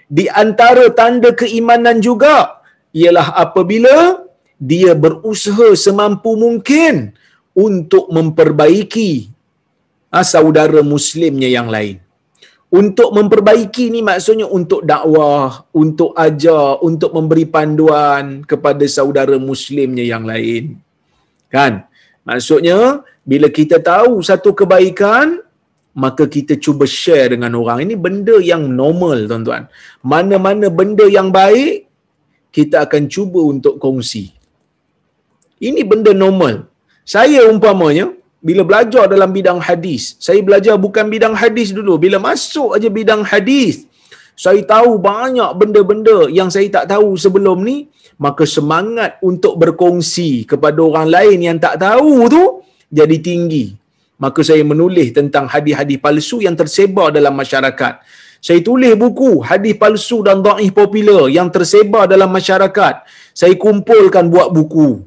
[0.08, 2.64] di antara tanda keimanan juga
[2.96, 4.24] ialah apabila
[4.56, 7.12] dia berusaha semampu mungkin
[7.52, 9.28] untuk memperbaiki
[10.08, 12.00] ah, saudara muslimnya yang lain
[12.68, 20.28] untuk memperbaiki ni maksudnya untuk dakwah, untuk ajar, untuk memberi panduan kepada saudara muslimnya yang
[20.28, 20.76] lain.
[21.48, 21.88] Kan?
[22.28, 25.40] Maksudnya bila kita tahu satu kebaikan,
[25.96, 27.88] maka kita cuba share dengan orang.
[27.88, 29.64] Ini benda yang normal tuan-tuan.
[30.04, 31.88] Mana-mana benda yang baik,
[32.52, 34.36] kita akan cuba untuk kongsi.
[35.58, 36.68] Ini benda normal.
[37.02, 41.98] Saya umpamanya, bila belajar dalam bidang hadis, saya belajar bukan bidang hadis dulu.
[41.98, 43.88] Bila masuk aja bidang hadis,
[44.38, 47.90] saya tahu banyak benda-benda yang saya tak tahu sebelum ni,
[48.22, 52.42] maka semangat untuk berkongsi kepada orang lain yang tak tahu tu
[52.86, 53.74] jadi tinggi.
[54.18, 58.02] Maka saya menulis tentang hadis-hadis palsu yang tersebar dalam masyarakat.
[58.38, 63.02] Saya tulis buku hadis palsu dan dhaif popular yang tersebar dalam masyarakat.
[63.34, 65.02] Saya kumpulkan buat buku.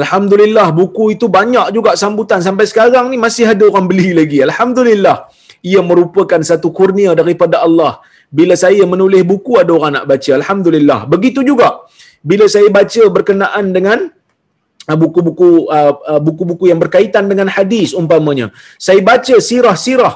[0.00, 4.40] Alhamdulillah buku itu banyak juga sambutan sampai sekarang ni masih ada orang beli lagi.
[4.48, 5.28] Alhamdulillah.
[5.62, 8.02] Ia merupakan satu kurnia daripada Allah.
[8.38, 10.30] Bila saya menulis buku ada orang nak baca.
[10.40, 11.00] Alhamdulillah.
[11.12, 11.68] Begitu juga
[12.24, 13.98] bila saya baca berkenaan dengan
[14.90, 18.48] uh, buku-buku uh, uh, buku-buku yang berkaitan dengan hadis umpamanya.
[18.80, 20.14] Saya baca sirah-sirah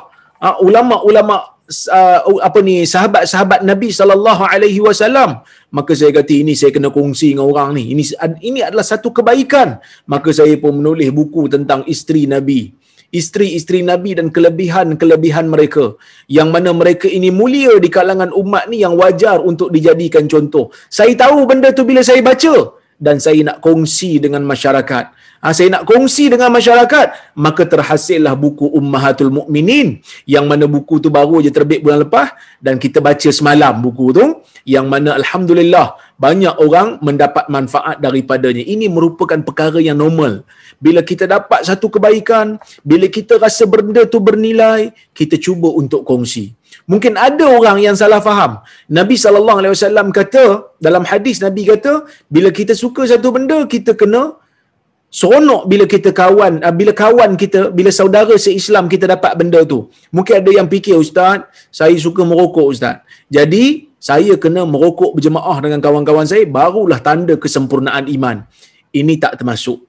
[0.61, 1.56] ulama-ulama
[1.99, 5.43] uh, apa ni sahabat-sahabat Nabi sallallahu alaihi wasallam.
[5.77, 7.85] Maka saya kata ini saya kena kongsi dengan orang ni.
[7.93, 8.03] Ini
[8.51, 9.79] ini adalah satu kebaikan.
[10.13, 12.61] Maka saya pun menulis buku tentang isteri Nabi.
[13.19, 15.95] Isteri-isteri Nabi dan kelebihan-kelebihan mereka.
[16.27, 20.75] Yang mana mereka ini mulia di kalangan umat ni yang wajar untuk dijadikan contoh.
[20.99, 22.55] Saya tahu benda tu bila saya baca
[22.97, 25.05] dan saya nak kongsi dengan masyarakat.
[25.45, 31.13] Ha, saya nak kongsi dengan masyarakat maka terhasillah buku Ummahatul Mukminin yang mana buku tu
[31.13, 34.25] baru je terbit bulan lepas dan kita baca semalam buku tu
[34.65, 40.45] yang mana alhamdulillah banyak orang mendapat manfaat daripadanya ini merupakan perkara yang normal
[40.81, 46.57] bila kita dapat satu kebaikan bila kita rasa benda tu bernilai kita cuba untuk kongsi
[46.93, 48.53] Mungkin ada orang yang salah faham.
[48.99, 50.45] Nabi sallallahu alaihi wasallam kata
[50.87, 51.93] dalam hadis Nabi kata
[52.31, 54.23] bila kita suka satu benda kita kena
[55.19, 59.89] seronok bila kita kawan ah, bila kawan kita bila saudara se-Islam kita dapat benda tu.
[60.15, 63.03] Mungkin ada yang fikir ustaz, saya suka merokok ustaz.
[63.27, 68.45] Jadi saya kena merokok berjemaah dengan kawan-kawan saya barulah tanda kesempurnaan iman.
[68.93, 69.83] Ini tak termasuk.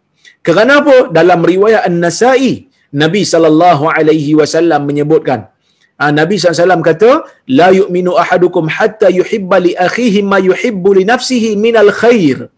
[0.43, 1.12] Kerana apa?
[1.12, 5.52] Dalam riwayat An-Nasa'i, Nabi sallallahu alaihi wasallam menyebutkan
[5.98, 7.26] Ha, Nabi SAW kata,
[7.58, 12.54] La yu'minu ahadukum hatta yuhibba li akhihi ma yuhibbu li nafsihi minal khair.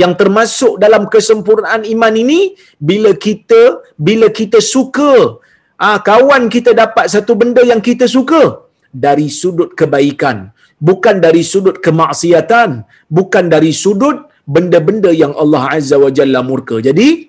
[0.00, 2.40] yang termasuk dalam kesempurnaan iman ini
[2.88, 3.62] bila kita
[3.96, 5.40] bila kita suka
[5.80, 11.82] ah kawan kita dapat satu benda yang kita suka dari sudut kebaikan bukan dari sudut
[11.82, 16.80] kemaksiatan bukan dari sudut benda-benda yang Allah Azza wa Jalla murka.
[16.80, 17.28] Jadi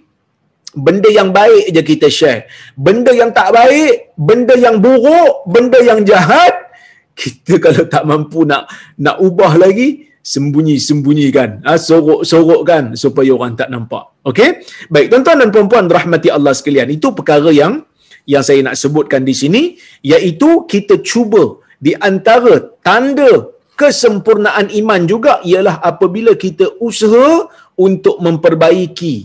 [0.78, 2.48] benda yang baik je kita share.
[2.78, 6.70] Benda yang tak baik benda yang buruk benda yang jahat
[7.18, 11.66] kita kalau tak mampu nak nak ubah lagi sembunyi-sembunyikan.
[11.66, 14.14] Ha, sorok-sorokkan supaya orang tak nampak.
[14.24, 14.62] Okey?
[14.94, 16.88] Baik tuan-tuan dan puan-puan rahmati Allah sekalian.
[16.92, 17.84] Itu perkara yang
[18.30, 19.62] yang saya nak sebutkan di sini
[20.06, 22.54] iaitu kita cuba di antara
[22.88, 23.32] tanda
[23.80, 27.48] kesempurnaan iman juga ialah apabila kita usaha
[27.88, 29.16] untuk memperbaiki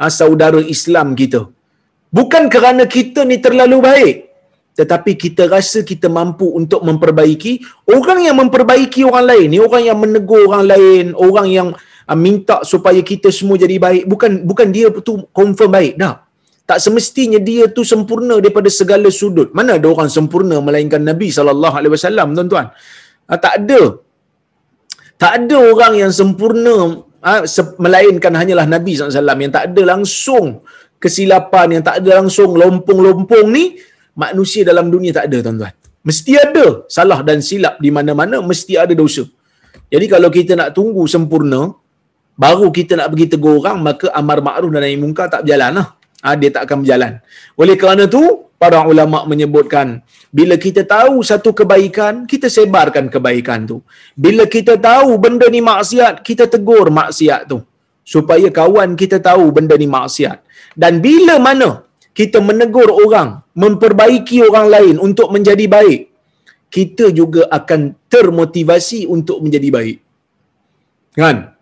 [0.00, 1.44] ha, saudara Islam kita.
[2.08, 4.16] Bukan kerana kita ni terlalu baik
[4.78, 7.52] tetapi kita rasa kita mampu untuk memperbaiki.
[7.90, 11.68] Orang yang memperbaiki orang lain ni orang yang menegur orang lain orang yang
[12.06, 15.94] uh, minta supaya kita semua jadi baik bukan bukan dia tu confirm baik.
[15.98, 16.27] Dah
[16.68, 21.74] tak semestinya dia tu sempurna daripada segala sudut mana ada orang sempurna melainkan Nabi sallallahu
[21.80, 22.66] alaihi wasallam tuan-tuan
[23.30, 23.80] uh, tak ada
[25.22, 27.42] tak ada orang yang sempurna uh,
[27.82, 30.62] melainkan hanyalah Nabi SAW yang tak ada langsung
[31.02, 33.64] kesilapan yang tak ada langsung lompong-lompong ni
[34.18, 35.74] manusia dalam dunia tak ada tuan-tuan.
[36.06, 39.26] Mesti ada salah dan silap di mana-mana, mesti ada dosa.
[39.92, 41.74] Jadi kalau kita nak tunggu sempurna,
[42.38, 45.88] baru kita nak pergi tegur orang, maka amar ma'ruf dan nahi mungkar tak berjalan lah.
[46.24, 47.12] Ha, dia tak akan berjalan.
[47.54, 48.22] Oleh kerana tu,
[48.58, 50.02] para ulama menyebutkan,
[50.34, 53.76] bila kita tahu satu kebaikan, kita sebarkan kebaikan tu.
[54.18, 57.58] Bila kita tahu benda ni maksiat, kita tegur maksiat tu.
[58.02, 60.38] Supaya kawan kita tahu benda ni maksiat.
[60.74, 61.68] Dan bila mana
[62.18, 66.00] kita menegur orang, memperbaiki orang lain untuk menjadi baik,
[66.76, 69.98] kita juga akan termotivasi untuk menjadi baik.
[71.14, 71.57] Kan?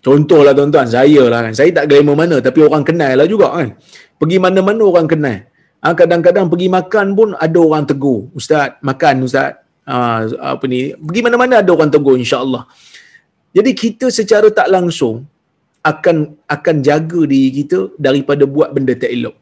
[0.00, 1.52] Contohlah tuan-tuan, saya lah kan.
[1.52, 3.76] Saya tak glamour mana tapi orang kenal lah juga kan.
[4.16, 5.38] Pergi mana-mana orang kenal.
[5.80, 8.28] Ha, kadang-kadang pergi makan pun ada orang tegur.
[8.36, 9.60] Ustaz, makan Ustaz.
[9.84, 10.92] Ha, apa ni?
[10.96, 12.64] Pergi mana-mana ada orang tegur insya-Allah.
[13.56, 15.24] Jadi kita secara tak langsung
[15.80, 19.32] akan akan jaga diri kita daripada buat benda tak elok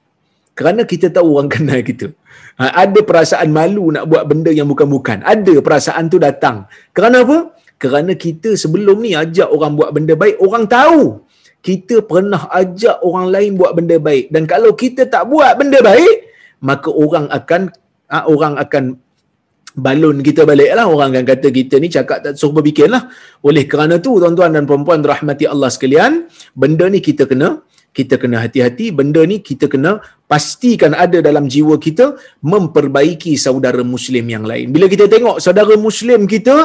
[0.59, 2.11] kerana kita tahu orang kenal kita.
[2.59, 5.23] Ha, ada perasaan malu nak buat benda yang bukan-bukan.
[5.23, 6.67] Ada perasaan tu datang.
[6.91, 7.55] Kerana apa?
[7.79, 11.23] Kerana kita sebelum ni ajak orang buat benda baik, orang tahu
[11.63, 14.31] kita pernah ajak orang lain buat benda baik.
[14.35, 16.17] Dan kalau kita tak buat benda baik,
[16.63, 17.63] maka orang akan
[18.11, 18.85] ha, orang akan
[19.79, 20.87] balon kita balik lah.
[20.91, 23.03] Orang akan kata kita ni cakap tak suruh berfikir lah.
[23.47, 26.27] Oleh kerana tu, tuan-tuan dan perempuan rahmati Allah sekalian,
[26.59, 27.63] benda ni kita kena
[27.99, 29.99] kita kena hati-hati benda ni kita kena
[30.31, 32.15] pastikan ada dalam jiwa kita
[32.53, 36.57] memperbaiki saudara muslim yang lain bila kita tengok saudara muslim kita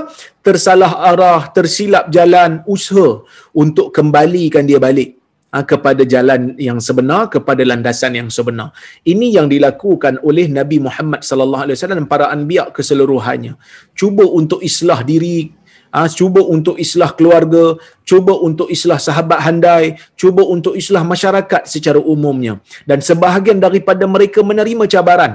[0.46, 3.24] tersalah arah tersilap jalan usaha
[3.64, 5.23] untuk kembalikan dia balik
[5.62, 8.74] kepada jalan yang sebenar kepada landasan yang sebenar
[9.06, 13.54] ini yang dilakukan oleh Nabi Muhammad sallallahu alaihi wasallam dan para anbiya keseluruhannya
[13.94, 15.54] cuba untuk islah diri
[15.94, 17.78] ha, cuba untuk islah keluarga,
[18.10, 19.84] cuba untuk islah sahabat handai,
[20.22, 22.54] cuba untuk islah masyarakat secara umumnya.
[22.90, 25.34] Dan sebahagian daripada mereka menerima cabaran.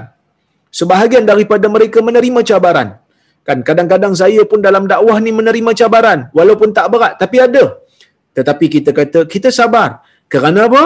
[0.79, 2.89] Sebahagian daripada mereka menerima cabaran.
[3.47, 7.63] Kan kadang-kadang saya pun dalam dakwah ni menerima cabaran walaupun tak berat tapi ada.
[8.37, 10.05] Tetapi kita kata kita sabar.
[10.29, 10.83] Kerana apa?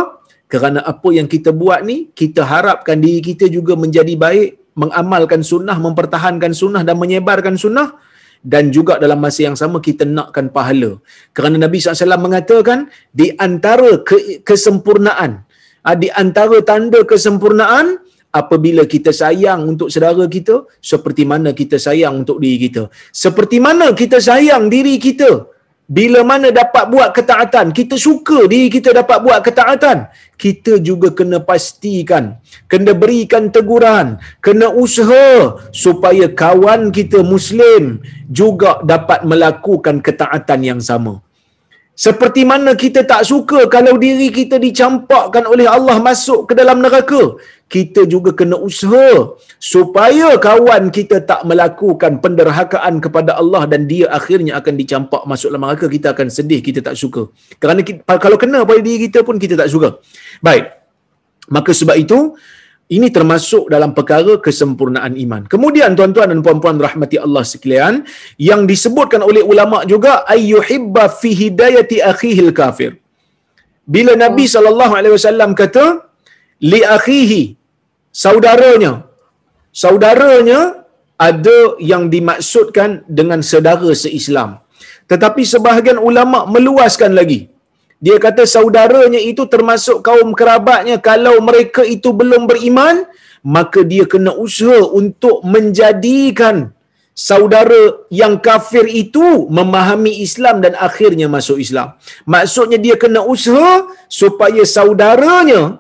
[0.47, 5.75] Kerana apa yang kita buat ni kita harapkan diri kita juga menjadi baik, mengamalkan sunnah,
[5.75, 7.99] mempertahankan sunnah dan menyebarkan sunnah
[8.43, 10.99] dan juga dalam masa yang sama kita nakkan pahala.
[11.35, 15.43] Kerana Nabi SAW mengatakan di antara ke- kesempurnaan,
[15.87, 17.99] ah, di antara tanda kesempurnaan
[18.33, 22.83] apabila kita sayang untuk saudara kita seperti mana kita sayang untuk diri kita.
[23.23, 25.52] Seperti mana kita sayang diri kita
[25.87, 30.07] bila mana dapat buat ketaatan, kita suka diri kita dapat buat ketaatan,
[30.39, 32.39] kita juga kena pastikan,
[32.71, 37.99] kena berikan teguran, kena usaha supaya kawan kita Muslim
[38.31, 41.19] juga dapat melakukan ketaatan yang sama.
[41.93, 47.37] Seperti mana kita tak suka kalau diri kita dicampakkan oleh Allah masuk ke dalam neraka.
[47.69, 54.57] Kita juga kena usaha supaya kawan kita tak melakukan penderhakaan kepada Allah dan dia akhirnya
[54.57, 55.85] akan dicampak masuk dalam neraka.
[55.85, 57.29] Kita akan sedih, kita tak suka.
[57.61, 60.01] Kerana kita, kalau kena pada diri kita pun kita tak suka.
[60.41, 60.73] Baik.
[61.53, 62.33] Maka sebab itu,
[62.91, 65.47] ini termasuk dalam perkara kesempurnaan iman.
[65.47, 68.03] Kemudian tuan-tuan dan puan-puan rahmati Allah sekalian,
[68.35, 72.99] yang disebutkan oleh ulama juga ayyuhibba fi hidayati akhihil kafir.
[73.83, 76.07] Bila Nabi sallallahu alaihi wasallam kata
[76.63, 77.59] li akhihi
[78.15, 79.03] saudaranya
[79.75, 80.87] saudaranya
[81.19, 84.59] ada yang dimaksudkan dengan saudara seislam.
[85.11, 87.52] Tetapi sebahagian ulama meluaskan lagi.
[88.03, 93.07] Dia kata saudaranya itu termasuk kaum kerabatnya kalau mereka itu belum beriman,
[93.55, 96.75] maka dia kena usaha untuk menjadikan
[97.15, 101.95] saudara yang kafir itu memahami Islam dan akhirnya masuk Islam.
[102.27, 105.79] Maksudnya dia kena usaha supaya saudaranya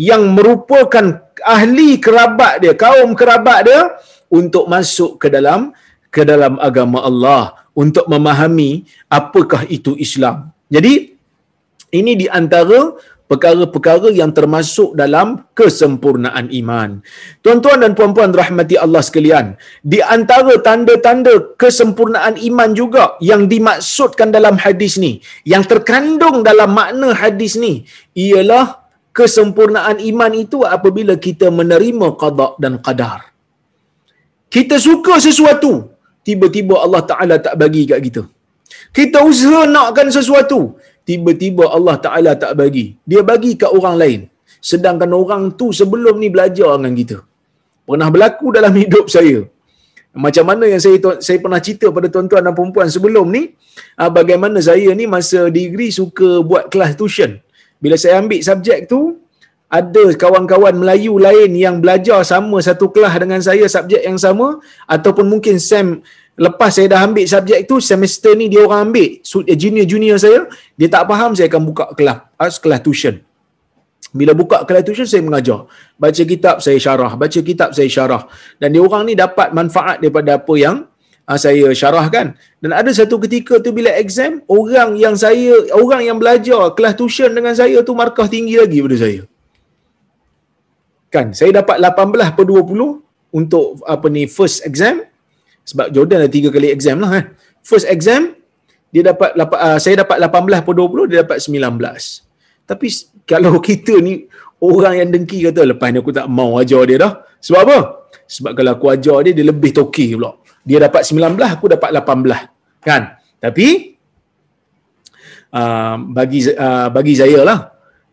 [0.00, 3.80] yang merupakan ahli kerabat dia, kaum kerabat dia
[4.32, 5.76] untuk masuk ke dalam
[6.08, 7.42] ke dalam agama Allah
[7.76, 10.50] untuk memahami apakah itu Islam.
[10.72, 11.19] Jadi
[11.90, 12.94] ini di antara
[13.30, 16.98] perkara-perkara yang termasuk dalam kesempurnaan iman.
[17.46, 19.54] Tuan-tuan dan puan-puan rahmati Allah sekalian,
[19.86, 27.14] di antara tanda-tanda kesempurnaan iman juga yang dimaksudkan dalam hadis ni, yang terkandung dalam makna
[27.14, 27.86] hadis ni,
[28.18, 28.82] ialah
[29.14, 33.30] kesempurnaan iman itu apabila kita menerima qada dan qadar.
[34.50, 35.94] Kita suka sesuatu,
[36.26, 38.22] tiba-tiba Allah Taala tak bagi kat kita.
[38.90, 40.74] Kita usaha nakkan sesuatu,
[41.08, 42.86] tiba-tiba Allah Taala tak bagi.
[43.10, 44.20] Dia bagi kat orang lain.
[44.70, 47.18] Sedangkan orang tu sebelum ni belajar dengan kita.
[47.88, 49.38] Pernah berlaku dalam hidup saya.
[50.10, 53.54] Macam mana yang saya saya pernah cerita pada tuan-tuan dan puan sebelum ni,
[53.94, 57.38] ah, bagaimana saya ni masa degree suka buat kelas tuition.
[57.78, 59.22] Bila saya ambil subjek tu,
[59.70, 64.58] ada kawan-kawan Melayu lain yang belajar sama satu kelas dengan saya subjek yang sama
[64.90, 66.02] ataupun mungkin sem
[66.40, 69.20] lepas saya dah ambil subjek tu semester ni dia orang ambil.
[69.62, 70.48] Junior-junior saya
[70.80, 73.20] dia tak faham saya akan buka kelas ah, kelas tuition.
[74.16, 75.68] Bila buka kelas tuition saya mengajar.
[76.00, 77.12] Baca kitab saya syarah.
[77.20, 78.22] Baca kitab saya syarah.
[78.56, 80.88] Dan dia orang ni dapat manfaat daripada apa yang
[81.28, 82.32] uh, saya syarahkan.
[82.64, 87.30] Dan ada satu ketika tu bila exam orang yang saya orang yang belajar kelas tuition
[87.36, 89.22] dengan saya tu markah tinggi lagi daripada saya.
[91.12, 91.36] Kan?
[91.36, 95.06] Saya dapat 18 per 20 untuk apa ni first exam
[95.64, 97.24] sebab Jordan ada tiga kali exam lah kan.
[97.60, 98.34] First exam
[98.90, 101.78] dia dapat uh, saya dapat 18 per 20 dia dapat 19.
[102.66, 102.86] Tapi
[103.26, 104.26] kalau kita ni
[104.60, 107.12] orang yang dengki kata lepas ni aku tak mau ajar dia dah.
[107.40, 107.78] Sebab apa?
[108.26, 110.36] Sebab kalau aku ajar dia dia lebih toki pula.
[110.66, 112.84] Dia dapat 19 aku dapat 18.
[112.84, 113.02] Kan?
[113.40, 113.68] Tapi
[115.54, 117.58] uh, bagi uh, bagi saya lah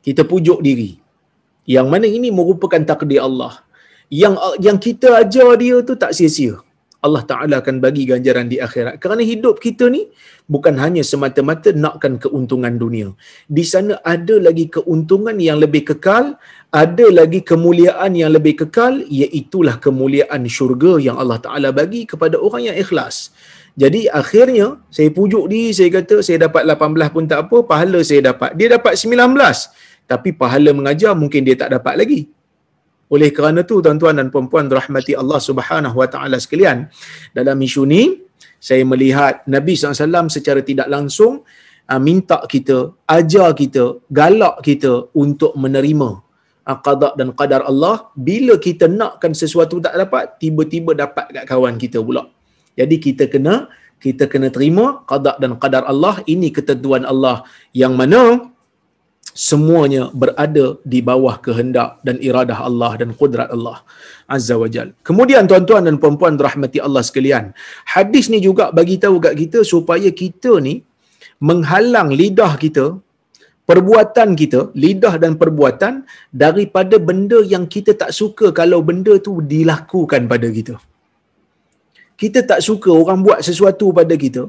[0.05, 0.95] kita pujuk diri.
[1.67, 3.59] Yang mana ini merupakan takdir Allah.
[4.07, 4.33] Yang
[4.63, 6.63] yang kita ajar dia tu tak sia-sia.
[7.05, 8.97] Allah Ta'ala akan bagi ganjaran di akhirat.
[8.97, 10.09] Kerana hidup kita ni
[10.49, 13.13] bukan hanya semata-mata nakkan keuntungan dunia.
[13.45, 16.41] Di sana ada lagi keuntungan yang lebih kekal,
[16.73, 22.73] ada lagi kemuliaan yang lebih kekal, iaitulah kemuliaan syurga yang Allah Ta'ala bagi kepada orang
[22.73, 23.29] yang ikhlas.
[23.77, 28.33] Jadi akhirnya saya pujuk diri, saya kata saya dapat 18 pun tak apa, pahala saya
[28.33, 28.57] dapat.
[28.57, 29.37] Dia dapat 19.
[30.07, 32.25] Tapi pahala mengajar mungkin dia tak dapat lagi.
[33.07, 36.91] Oleh kerana tu tuan-tuan dan puan-puan rahmati Allah Subhanahu wa taala sekalian,
[37.31, 38.01] dalam isu ni
[38.59, 41.47] saya melihat Nabi SAW secara tidak langsung
[41.87, 46.09] uh, minta kita, ajar kita, galak kita untuk menerima
[46.67, 51.79] uh, qada dan qadar Allah bila kita nakkan sesuatu tak dapat tiba-tiba dapat kat kawan
[51.79, 52.27] kita pula.
[52.75, 58.51] Jadi kita kena kita kena terima qada dan qadar Allah ini ketentuan Allah yang mana
[59.45, 63.77] semuanya berada di bawah kehendak dan iradah Allah dan kudrat Allah
[64.35, 64.89] Azza wa Jal.
[65.07, 67.45] Kemudian tuan-tuan dan puan-puan rahmati Allah sekalian,
[67.95, 70.75] hadis ni juga bagi tahu kat kita supaya kita ni
[71.49, 72.85] menghalang lidah kita,
[73.69, 75.93] perbuatan kita, lidah dan perbuatan
[76.43, 80.75] daripada benda yang kita tak suka kalau benda tu dilakukan pada kita.
[82.21, 84.43] Kita tak suka orang buat sesuatu pada kita.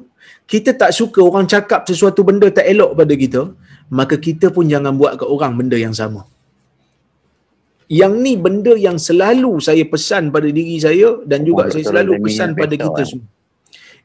[0.53, 3.43] Kita tak suka orang cakap sesuatu benda tak elok pada kita
[3.99, 6.23] maka kita pun jangan buat ke orang benda yang sama.
[7.89, 12.21] Yang ni benda yang selalu saya pesan pada diri saya dan juga oh, saya selalu
[12.25, 13.09] pesan pada kita kan?
[13.09, 13.29] semua.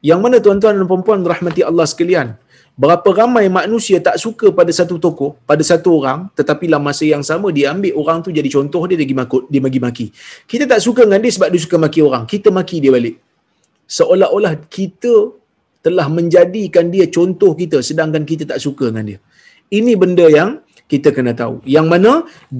[0.04, 2.36] Yang mana tuan-tuan dan puan-puan rahmati Allah sekalian,
[2.76, 7.24] berapa ramai manusia tak suka pada satu tokoh, pada satu orang, tetapi dalam masa yang
[7.24, 10.12] sama dia ambil orang tu jadi contoh dia dia makut, dia maki-maki.
[10.44, 12.24] Kita tak suka dengan dia sebab dia suka maki orang.
[12.28, 13.16] Kita maki dia balik.
[13.96, 15.32] Seolah-olah kita
[15.84, 19.18] telah menjadikan dia contoh kita sedangkan kita tak suka dengan dia.
[19.70, 21.54] Ini benda yang kita kena tahu.
[21.74, 22.12] Yang mana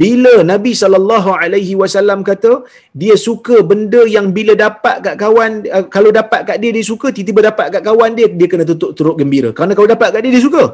[0.03, 2.53] bila Nabi sallallahu alaihi wasallam kata
[2.97, 7.13] dia suka benda yang bila dapat kat kawan uh, kalau dapat kat dia dia suka
[7.13, 9.53] tiba-tiba dapat kat kawan dia dia kena tutup turut gembira.
[9.53, 10.65] Kerana kalau dapat kat dia dia suka.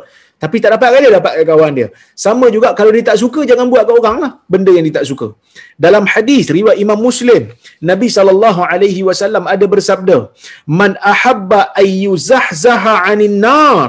[0.41, 1.89] Tapi tak dapat kat dia dapat kat kawan dia.
[2.25, 5.07] Sama juga kalau dia tak suka jangan buat kat orang lah benda yang dia tak
[5.11, 5.35] suka.
[5.75, 7.51] Dalam hadis riwayat Imam Muslim
[7.83, 10.19] Nabi sallallahu alaihi wasallam ada bersabda
[10.81, 13.89] man ahabba ayyuzahzaha 'anil nar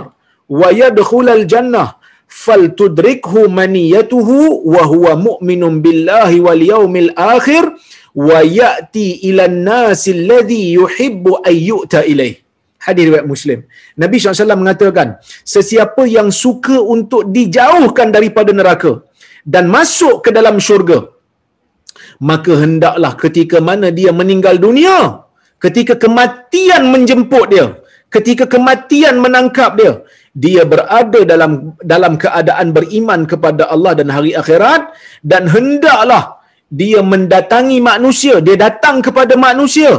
[0.50, 2.01] wa yadkhulal jannah
[2.32, 4.38] fal tudrikhu maniyatuhu
[4.74, 7.64] wa huwa mu'minun billahi wal yawmil akhir
[8.28, 12.36] wa ya'ti ila an-nas alladhi yuhibbu an yu'ta ilayh
[12.86, 13.60] Hadis riwayat Muslim.
[14.04, 15.08] Nabi SAW mengatakan,
[15.54, 18.92] sesiapa yang suka untuk dijauhkan daripada neraka
[19.54, 21.00] dan masuk ke dalam syurga,
[22.30, 24.98] maka hendaklah ketika mana dia meninggal dunia,
[25.66, 27.68] ketika kematian menjemput dia,
[28.16, 29.94] ketika kematian menangkap dia,
[30.44, 34.96] dia berada dalam dalam keadaan beriman kepada Allah dan hari akhirat
[35.32, 36.24] dan hendaklah
[36.72, 39.92] dia mendatangi manusia, dia datang kepada manusia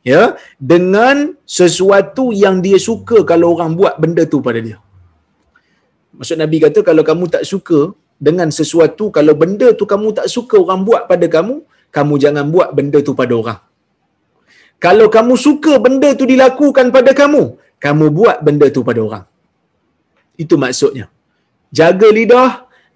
[0.00, 0.22] ya
[0.72, 4.78] dengan sesuatu yang dia suka kalau orang buat benda tu pada dia.
[6.16, 7.92] Maksud Nabi kata kalau kamu tak suka
[8.26, 11.56] dengan sesuatu kalau benda tu kamu tak suka orang buat pada kamu,
[11.96, 13.60] kamu jangan buat benda tu pada orang.
[14.84, 17.42] Kalau kamu suka benda tu dilakukan pada kamu,
[17.84, 19.24] kamu buat benda tu pada orang.
[20.42, 21.06] Itu maksudnya.
[21.78, 22.50] Jaga lidah,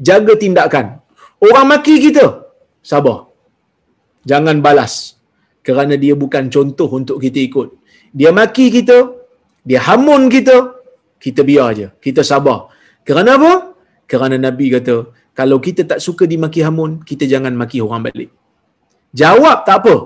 [0.08, 0.86] jaga tindakan.
[1.40, 2.26] Orang maki kita,
[2.90, 3.18] sabar.
[4.30, 5.16] Jangan balas.
[5.66, 7.68] Kerana dia bukan contoh untuk kita ikut.
[8.12, 8.98] Dia maki kita,
[9.64, 10.56] dia hamun kita,
[11.20, 11.88] kita biar aja.
[12.04, 12.68] Kita sabar.
[13.04, 13.52] Kerana apa?
[14.10, 14.96] Kerana Nabi kata,
[15.36, 18.30] kalau kita tak suka dimaki hamun, kita jangan maki orang balik.
[19.20, 19.96] Jawab tak apa.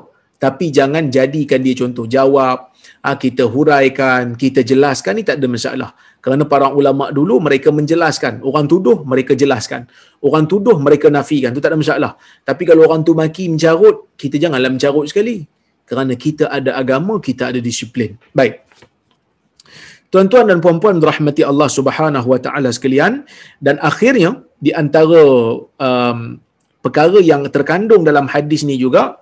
[0.44, 2.04] Tapi jangan jadikan dia contoh.
[2.04, 2.58] Jawab,
[3.06, 5.90] ah, kita huraikan, kita jelaskan, ni tak ada masalah.
[6.24, 8.40] Kerana para ulama dulu mereka menjelaskan.
[8.48, 9.84] Orang tuduh, mereka jelaskan.
[10.24, 11.52] Orang tuduh, mereka nafikan.
[11.52, 12.12] Itu tak ada masalah.
[12.48, 15.44] Tapi kalau orang tu maki mencarut, kita janganlah mencarut sekali.
[15.84, 18.16] Kerana kita ada agama, kita ada disiplin.
[18.32, 18.64] Baik.
[20.08, 23.28] Tuan-tuan dan puan-puan rahmati Allah Subhanahu wa taala sekalian
[23.60, 25.20] dan akhirnya di antara
[25.60, 26.18] um,
[26.80, 29.18] perkara yang terkandung dalam hadis ni juga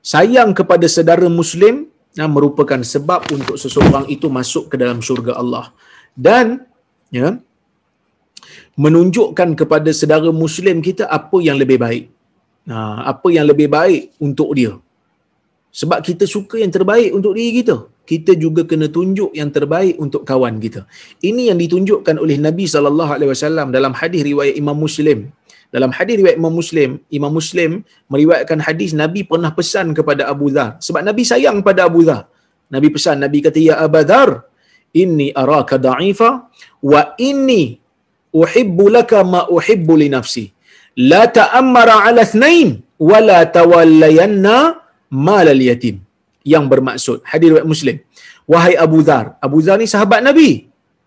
[0.00, 5.70] sayang kepada saudara muslim yang merupakan sebab untuk seseorang itu masuk ke dalam syurga Allah
[6.16, 6.66] dan
[7.10, 7.28] ya
[8.84, 12.04] menunjukkan kepada saudara muslim kita apa yang lebih baik.
[12.70, 14.72] Nah apa yang lebih baik untuk dia.
[15.74, 17.76] Sebab kita suka yang terbaik untuk diri kita.
[18.10, 20.86] Kita juga kena tunjuk yang terbaik untuk kawan kita.
[21.28, 25.32] Ini yang ditunjukkan oleh Nabi sallallahu alaihi wasallam dalam hadis riwayat Imam Muslim.
[25.74, 30.78] Dalam hadis riwayat Imam Muslim, Imam Muslim meriwayatkan hadis Nabi pernah pesan kepada Abu Dhar.
[30.78, 32.30] Sebab Nabi sayang pada Abu Dhar.
[32.70, 34.46] Nabi pesan, Nabi kata, Ya Abu Dhar,
[35.02, 36.30] inni araka da'ifa
[36.92, 37.62] wa inni
[38.42, 40.44] uhibbu laka ma uhibbu li nafsi.
[41.10, 42.68] La ta'ammara ala thnain
[43.10, 44.56] wa la tawallayanna
[45.28, 45.98] mal al yatim.
[46.52, 47.96] Yang bermaksud, hadis riwayat Muslim.
[48.52, 50.50] Wahai Abu Dhar, Abu Dhar ni sahabat Nabi.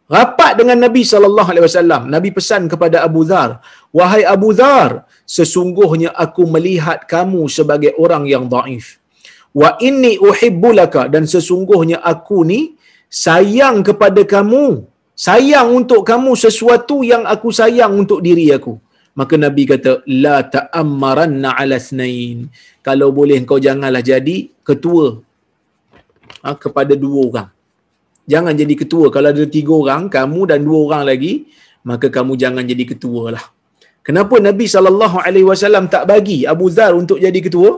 [0.08, 2.02] Rapat dengan Nabi sallallahu alaihi wasallam.
[2.16, 3.60] Nabi pesan kepada Abu Dhar,
[3.98, 9.04] "Wahai Abu Dhar, sesungguhnya aku melihat kamu sebagai orang yang dhaif.
[9.52, 12.77] Wa inni uhibbulaka dan sesungguhnya aku ni
[13.10, 14.86] sayang kepada kamu.
[15.18, 18.78] Sayang untuk kamu sesuatu yang aku sayang untuk diri aku."
[19.18, 22.54] Maka Nabi kata, "La ta'ammaranna 'ala ithnain."
[22.86, 25.20] Kalau boleh kau janganlah jadi ketua
[26.46, 27.50] ha, kepada dua orang
[28.28, 29.08] jangan jadi ketua.
[29.16, 31.34] Kalau ada tiga orang, kamu dan dua orang lagi,
[31.88, 33.46] maka kamu jangan jadi ketua lah.
[34.04, 37.72] Kenapa Nabi SAW tak bagi Abu Dhar untuk jadi ketua?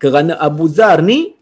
[0.00, 1.32] Kerana Abu Dhar ni,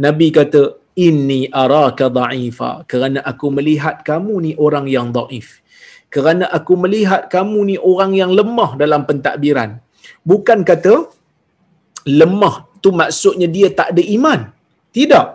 [0.00, 0.62] Nabi kata,
[0.94, 2.86] Inni araka da'ifa.
[2.90, 5.58] Kerana aku melihat kamu ni orang yang da'if.
[6.14, 9.82] Kerana aku melihat kamu ni orang yang lemah dalam pentadbiran.
[10.22, 11.10] Bukan kata,
[12.06, 14.40] lemah tu maksudnya dia tak ada iman.
[14.94, 15.26] Tidak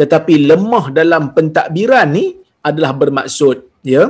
[0.00, 2.34] tetapi lemah dalam pentadbiran ni
[2.68, 4.04] adalah bermaksud ya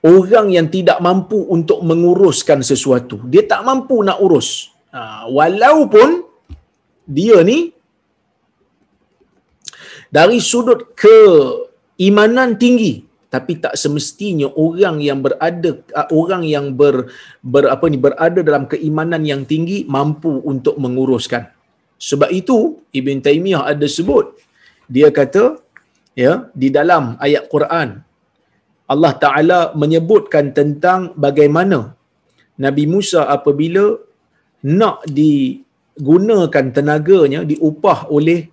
[0.00, 6.24] orang yang tidak mampu untuk menguruskan sesuatu dia tak mampu nak urus ha, walaupun
[7.04, 7.58] dia ni
[10.10, 15.70] dari sudut keimanan tinggi tapi tak semestinya orang yang berada
[16.10, 17.06] orang yang ber,
[17.52, 21.46] ber apa ni berada dalam keimanan yang tinggi mampu untuk menguruskan.
[21.94, 24.34] Sebab itu Ibn Taymiyah ada sebut
[24.90, 25.62] dia kata
[26.18, 28.02] ya di dalam ayat Quran
[28.90, 31.94] Allah Taala menyebutkan tentang bagaimana
[32.58, 33.84] Nabi Musa apabila
[34.66, 38.50] nak digunakan tenaganya diupah oleh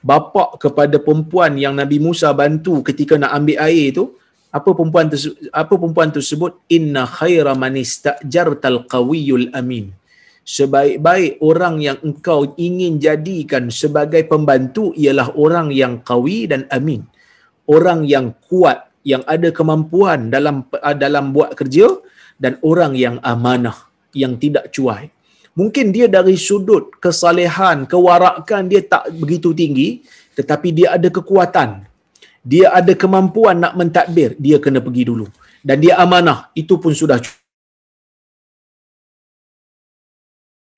[0.00, 4.16] bapa kepada perempuan yang Nabi Musa bantu ketika nak ambil air tu
[4.50, 9.94] apa perempuan tersebut, apa perempuan tersebut inna khaira man istajartal qawiyul amin
[10.50, 17.06] sebaik-baik orang yang engkau ingin jadikan sebagai pembantu ialah orang yang kawi dan amin.
[17.70, 20.66] Orang yang kuat, yang ada kemampuan dalam
[20.98, 21.86] dalam buat kerja
[22.42, 25.06] dan orang yang amanah, yang tidak cuai.
[25.60, 29.88] Mungkin dia dari sudut kesalehan, kewarakan dia tak begitu tinggi
[30.32, 31.84] tetapi dia ada kekuatan.
[32.40, 35.28] Dia ada kemampuan nak mentadbir, dia kena pergi dulu.
[35.60, 37.20] Dan dia amanah, itu pun sudah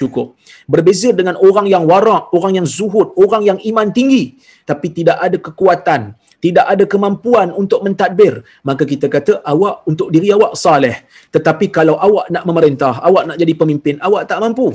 [0.03, 0.35] cukup.
[0.67, 4.35] Berbeza dengan orang yang warak, orang yang zuhud, orang yang iman tinggi
[4.67, 10.35] tapi tidak ada kekuatan, tidak ada kemampuan untuk mentadbir, maka kita kata awak untuk diri
[10.35, 11.07] awak saleh.
[11.31, 14.75] Tetapi kalau awak nak memerintah, awak nak jadi pemimpin, awak tak mampu.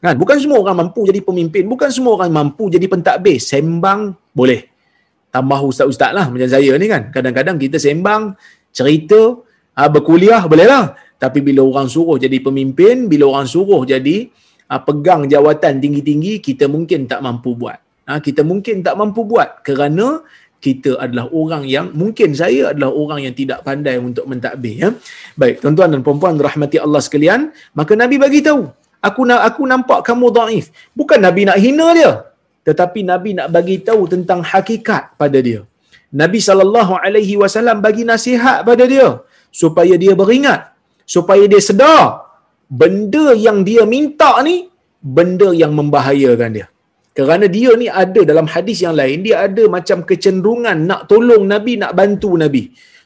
[0.00, 0.16] Kan?
[0.16, 3.36] Bukan semua orang mampu jadi pemimpin, bukan semua orang mampu jadi pentadbir.
[3.36, 4.64] Sembang boleh.
[5.28, 7.12] Tambah ustaz-ustaz lah macam saya ni kan.
[7.12, 8.32] Kadang-kadang kita sembang,
[8.72, 9.44] cerita,
[9.76, 10.96] ah, berkuliah boleh lah.
[11.20, 14.28] Tapi bila orang suruh jadi pemimpin, bila orang suruh jadi
[14.68, 17.80] uh, pegang jawatan tinggi-tinggi, kita mungkin tak mampu buat.
[18.04, 20.20] Uh, kita mungkin tak mampu buat kerana
[20.66, 24.88] kita adalah orang yang mungkin saya adalah orang yang tidak pandai untuk mentadbir ya.
[25.40, 27.40] Baik, tuan-tuan dan puan-puan rahmati Allah sekalian,
[27.78, 28.62] maka Nabi bagi tahu,
[29.08, 30.66] aku nak aku nampak kamu dhaif.
[30.98, 32.12] Bukan Nabi nak hina dia,
[32.68, 35.62] tetapi Nabi nak bagi tahu tentang hakikat pada dia.
[36.22, 39.08] Nabi sallallahu alaihi wasallam bagi nasihat pada dia
[39.62, 40.60] supaya dia beringat
[41.14, 42.02] supaya dia sedar
[42.80, 44.56] benda yang dia minta ni
[45.16, 46.66] benda yang membahayakan dia.
[47.14, 51.72] Kerana dia ni ada dalam hadis yang lain, dia ada macam kecenderungan nak tolong Nabi,
[51.82, 52.62] nak bantu Nabi.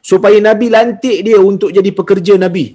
[0.09, 2.65] Supaya Nabi lantik dia untuk jadi pekerja Nabi.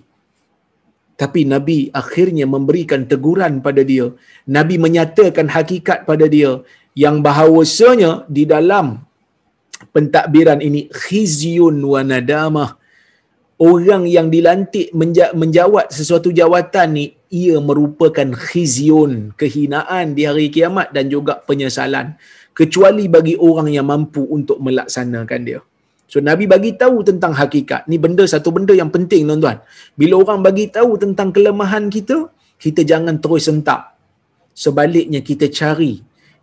[1.14, 4.06] Tapi Nabi akhirnya memberikan teguran pada dia.
[4.56, 6.62] Nabi menyatakan hakikat pada dia
[6.94, 8.86] yang bahawasanya di dalam
[9.94, 12.78] pentadbiran ini khizyun wa nadamah
[13.58, 17.06] orang yang dilantik menja- menjawat sesuatu jawatan ni
[17.42, 22.14] ia merupakan khizyun kehinaan di hari kiamat dan juga penyesalan.
[22.58, 25.60] Kecuali bagi orang yang mampu untuk melaksanakan dia.
[26.06, 27.90] So nabi bagi tahu tentang hakikat.
[27.90, 29.58] Ni benda satu benda yang penting tuan-tuan.
[29.98, 32.18] Bila orang bagi tahu tentang kelemahan kita
[32.64, 33.80] kita jangan terus sentak
[34.64, 35.94] sebaliknya kita cari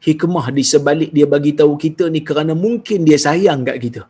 [0.08, 4.04] hikmah di sebalik dia bagi tahu kita ni kerana mungkin dia sayang kat kita.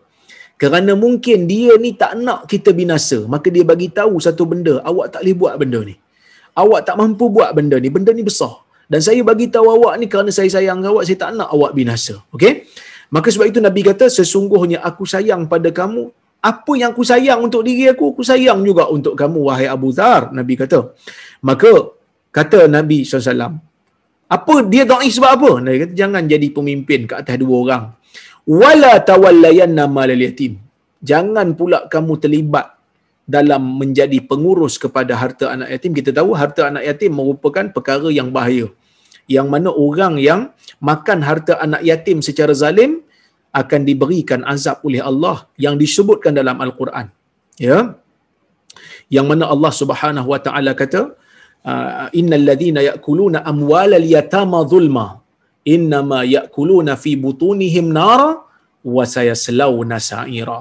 [0.62, 4.76] Kerana mungkin dia ni tak nak kita binasa maka dia bagi tahu satu benda.
[4.90, 5.96] Awak tak boleh buat benda ni
[6.58, 8.64] awak tak mampu buat benda ni benda ni besar.
[8.92, 12.16] Dan saya bagi tahu awak ni kerana saya sayang awak saya tak nak awak binasa
[12.36, 12.68] okey?
[13.12, 16.12] Maka sebab itu nabi kata sesungguhnya aku sayang pada kamu.
[16.42, 20.34] Apa yang aku sayang untuk diri aku aku sayang juga untuk kamu wahai Abu Dhar
[20.34, 20.80] nabi kata.
[21.46, 21.72] Maka
[22.34, 23.60] kata nabi SAW
[24.32, 25.52] apa dia dhaif sebab apa?
[25.60, 27.84] Nabi kata jangan jadi pemimpin ke atas dua orang.
[28.48, 30.72] Wala tawallayanna malal yatim
[31.02, 32.78] jangan pula kamu terlibat
[33.36, 38.30] dalam menjadi pengurus kepada harta anak yatim kita tahu harta anak yatim merupakan perkara yang
[38.34, 38.68] bahaya.
[39.30, 40.42] Yang mana orang yang
[40.84, 43.06] makan harta anak yatim secara zalim
[43.62, 47.08] akan diberikan azab oleh Allah yang disebutkan dalam al-Quran.
[47.60, 47.96] Ya?
[49.12, 51.02] Yang mana Allah Subhanahu wa taala kata
[51.68, 55.08] ah, innal ladhina ya'kuluna amwalal yatama zulma
[55.68, 58.40] innama ya'kuluna fi butunihim nara
[58.96, 60.60] wa sayaslawna sa'ira.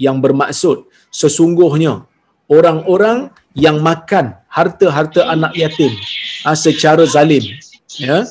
[0.00, 0.78] Yang bermaksud
[1.10, 2.06] sesungguhnya
[2.50, 5.92] orang-orang yang makan harta-harta anak yatim
[6.46, 7.42] uh, secara zalim
[7.98, 8.26] ya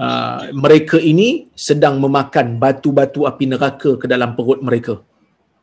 [0.00, 5.00] uh, mereka ini sedang memakan batu-batu api neraka ke dalam perut mereka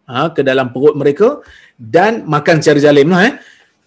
[0.10, 1.42] uh, ke dalam perut mereka
[1.78, 3.36] dan makan secara zalim lah eh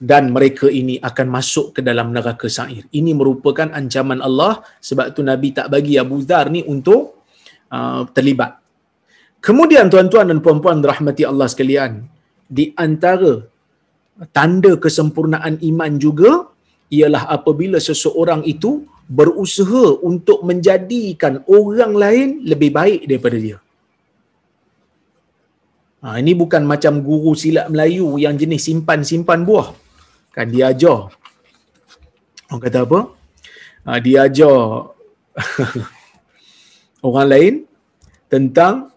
[0.05, 2.85] dan mereka ini akan masuk ke dalam neraka sa'ir.
[2.91, 7.25] Ini merupakan ancaman Allah sebab tu Nabi tak bagi Abu Dhar ni untuk
[7.71, 8.59] uh, terlibat.
[9.47, 11.93] Kemudian tuan-tuan dan puan-puan rahmati Allah sekalian,
[12.57, 13.33] di antara
[14.37, 16.33] tanda kesempurnaan iman juga
[16.97, 18.71] ialah apabila seseorang itu
[19.19, 23.59] berusaha untuk menjadikan orang lain lebih baik daripada dia.
[26.05, 29.69] Ha, ini bukan macam guru silat Melayu yang jenis simpan-simpan buah.
[30.37, 31.13] Kan dia ajar.
[32.49, 33.01] Orang kata apa?
[33.89, 34.89] Uh, dia ajar
[37.09, 37.55] orang lain
[38.33, 38.94] tentang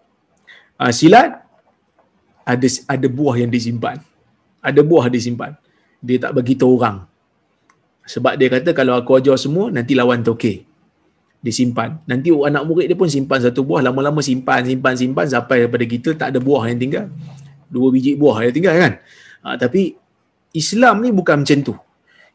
[0.78, 1.42] uh, silat
[2.48, 4.00] ada ada buah yang disimpan.
[4.64, 5.52] Ada buah disimpan.
[6.00, 7.04] Dia tak bagi tahu orang.
[8.08, 10.64] Sebab dia kata kalau aku ajar semua nanti lawan tokey
[11.44, 12.00] disimpan.
[12.08, 13.84] Nanti anak murid dia pun simpan satu buah.
[13.84, 17.06] Lama-lama simpan simpan simpan sampai daripada kita tak ada buah yang tinggal.
[17.68, 18.92] Dua biji buah yang tinggal kan?
[19.44, 19.94] Ha, tapi
[20.56, 21.74] Islam ni bukan macam tu.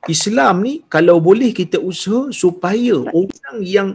[0.06, 3.90] Islam ni kalau boleh kita usaha supaya orang yang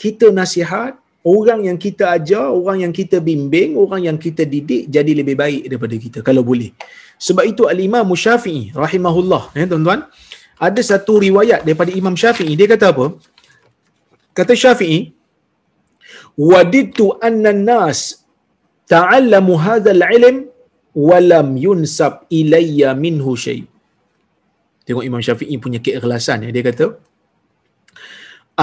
[0.00, 5.12] kita nasihat, orang yang kita ajar, orang yang kita bimbing, orang yang kita didik jadi
[5.20, 6.70] lebih baik daripada kita kalau boleh.
[7.18, 10.02] Sebab itu al-Imam Syafi'i rahimahullah, ya tuan-tuan,
[10.58, 13.06] ada satu riwayat daripada Imam Syafi'i, dia kata apa?
[14.34, 15.14] Kata Syafi'i,
[16.34, 18.22] "Wadidtu anna an-nas
[18.90, 20.36] ta'allamu hadzal ilm
[21.08, 23.64] walam yunsab ilayya minhu syai.
[24.84, 26.50] Tengok Imam Syafi'i punya keikhlasan ya.
[26.54, 26.86] Dia kata,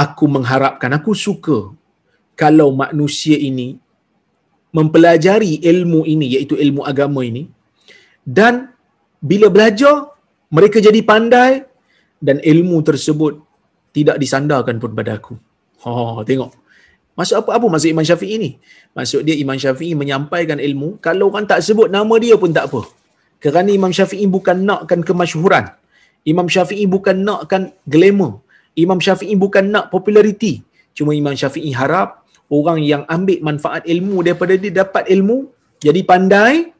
[0.03, 1.73] aku mengharapkan, aku suka
[2.39, 3.75] kalau manusia ini
[4.71, 7.43] mempelajari ilmu ini, iaitu ilmu agama ini,
[8.23, 8.71] dan
[9.19, 10.15] bila belajar,
[10.47, 11.67] mereka jadi pandai
[12.23, 13.43] dan ilmu tersebut
[13.91, 15.35] tidak disandarkan pun pada aku.
[15.83, 16.51] Ha, tengok.
[17.19, 18.51] Maksud apa apa maksud Imam Syafi'i ni?
[18.95, 22.87] Maksud dia Imam Syafi'i menyampaikan ilmu kalau orang tak sebut nama dia pun tak apa.
[23.43, 25.67] Kerana Imam Syafi'i bukan nakkan kemasyhuran.
[26.23, 28.39] Imam Syafi'i bukan nakkan glamour.
[28.79, 30.63] Imam Syafi'i bukan nak populariti.
[30.95, 32.18] Cuma Imam Syafi'i harap
[32.49, 36.73] orang yang ambil manfaat ilmu daripada dia dapat ilmu, jadi pandai,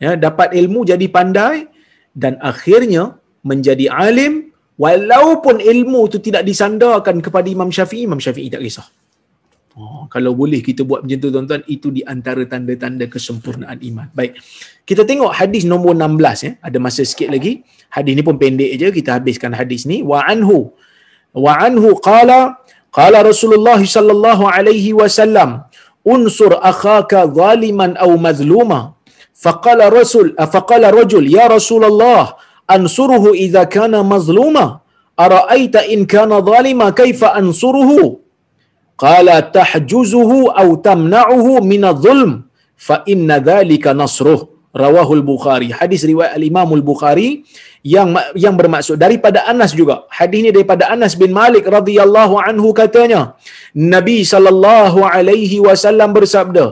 [0.00, 1.66] ya, dapat ilmu jadi pandai
[2.16, 8.62] dan akhirnya menjadi alim walaupun ilmu itu tidak disandarkan kepada Imam Syafi'i, Imam Syafi'i tak
[8.64, 8.88] kisah.
[9.76, 14.08] Oh, kalau boleh kita buat macam tu tuan-tuan, itu di antara tanda-tanda kesempurnaan iman.
[14.16, 14.40] Baik.
[14.88, 16.52] Kita tengok hadis nombor 16 ya.
[16.64, 17.60] Ada masa sikit lagi.
[17.92, 18.88] Hadis ni pun pendek je.
[18.88, 20.00] Kita habiskan hadis ni.
[20.00, 20.72] Wa anhu.
[21.36, 22.56] Wa anhu qala
[22.96, 25.60] قال رسول الله صلى الله عليه وسلم
[26.08, 28.80] انصر أخاك ظالما أو مظلوما.
[29.36, 32.22] فقال رسول فقال رجل يا رسول الله
[32.70, 34.66] أنصره إذا كان مظلوما.
[35.20, 38.16] أرأيت إن كان ظالما كيف أنصره؟
[38.98, 40.30] قال تحجزه
[40.60, 42.30] أو تمنعه من الظلم
[42.76, 44.48] فإن ذلك نصره.
[44.76, 45.68] رواه البخاري.
[45.74, 47.44] حديث رواية الإمام البخاري.
[47.94, 48.10] Yang
[48.44, 49.96] yang bermaksud daripada Anas juga.
[50.18, 53.20] Hadis ini daripada Anas bin Malik radhiyallahu anhu katanya
[53.94, 56.66] Nabi sallallahu alaihi wasallam bersabda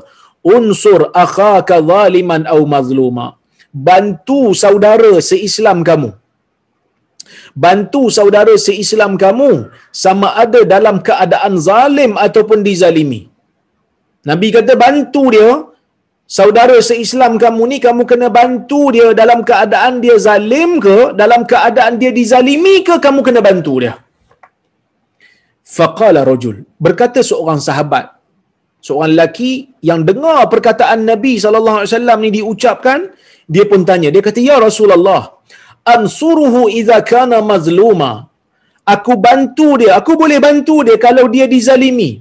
[0.57, 3.29] unsur akhaka zaliman aw mazluma.
[3.89, 6.11] Bantu saudara seislam kamu.
[7.65, 9.51] Bantu saudara seislam kamu
[10.05, 13.23] sama ada dalam keadaan zalim ataupun dizalimi.
[14.31, 15.51] Nabi kata bantu dia,
[16.27, 22.01] saudara seislam kamu ni kamu kena bantu dia dalam keadaan dia zalim ke, dalam keadaan
[22.01, 23.95] dia dizalimi ke kamu kena bantu dia.
[25.77, 28.15] Faqala rajul, berkata seorang sahabat,
[28.87, 33.01] seorang lelaki yang dengar perkataan Nabi sallallahu alaihi wasallam ni diucapkan,
[33.49, 35.23] dia pun tanya, dia kata ya Rasulullah,
[35.95, 38.13] ansuruhu idza kana mazluma.
[38.85, 42.21] Aku bantu dia aku boleh bantu dia kalau dia dizalimi.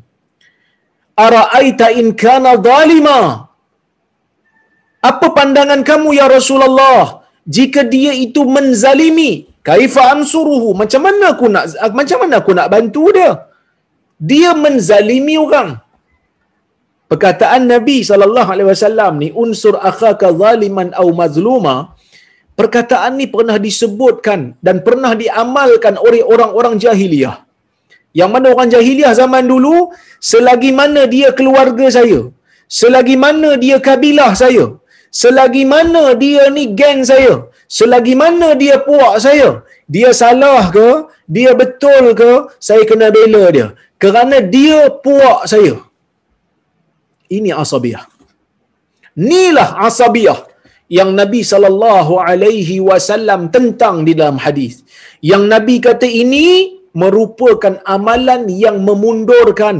[1.25, 3.52] Araaita in kana zalima
[5.11, 7.03] apa pandangan kamu ya Rasulullah?
[7.55, 9.31] Jika dia itu menzalimi
[9.67, 10.69] kaifa ansuruhu?
[10.81, 11.65] Macam mana aku nak
[11.99, 13.31] macam mana aku nak bantu dia?
[14.31, 15.69] Dia menzalimi orang.
[17.11, 21.75] Perkataan Nabi sallallahu alaihi wasallam ni unsur akhaka zaliman au mazluma
[22.59, 27.35] perkataan ni pernah disebutkan dan pernah diamalkan oleh orang-orang jahiliah.
[28.19, 29.75] Yang mana orang jahiliah zaman dulu,
[30.31, 32.19] selagi mana dia keluarga saya,
[32.79, 34.65] selagi mana dia kabilah saya,
[35.21, 37.33] selagi mana dia ni geng saya,
[37.77, 39.49] selagi mana dia puak saya,
[39.95, 40.87] dia salah ke,
[41.35, 42.31] dia betul ke,
[42.67, 43.67] saya kena bela dia.
[44.03, 45.75] Kerana dia puak saya.
[47.35, 48.03] Ini asabiah.
[49.15, 50.39] Inilah asabiah
[50.97, 54.73] yang Nabi sallallahu alaihi wasallam tentang di dalam hadis.
[55.31, 56.47] Yang Nabi kata ini
[57.01, 59.75] merupakan amalan yang memundurkan,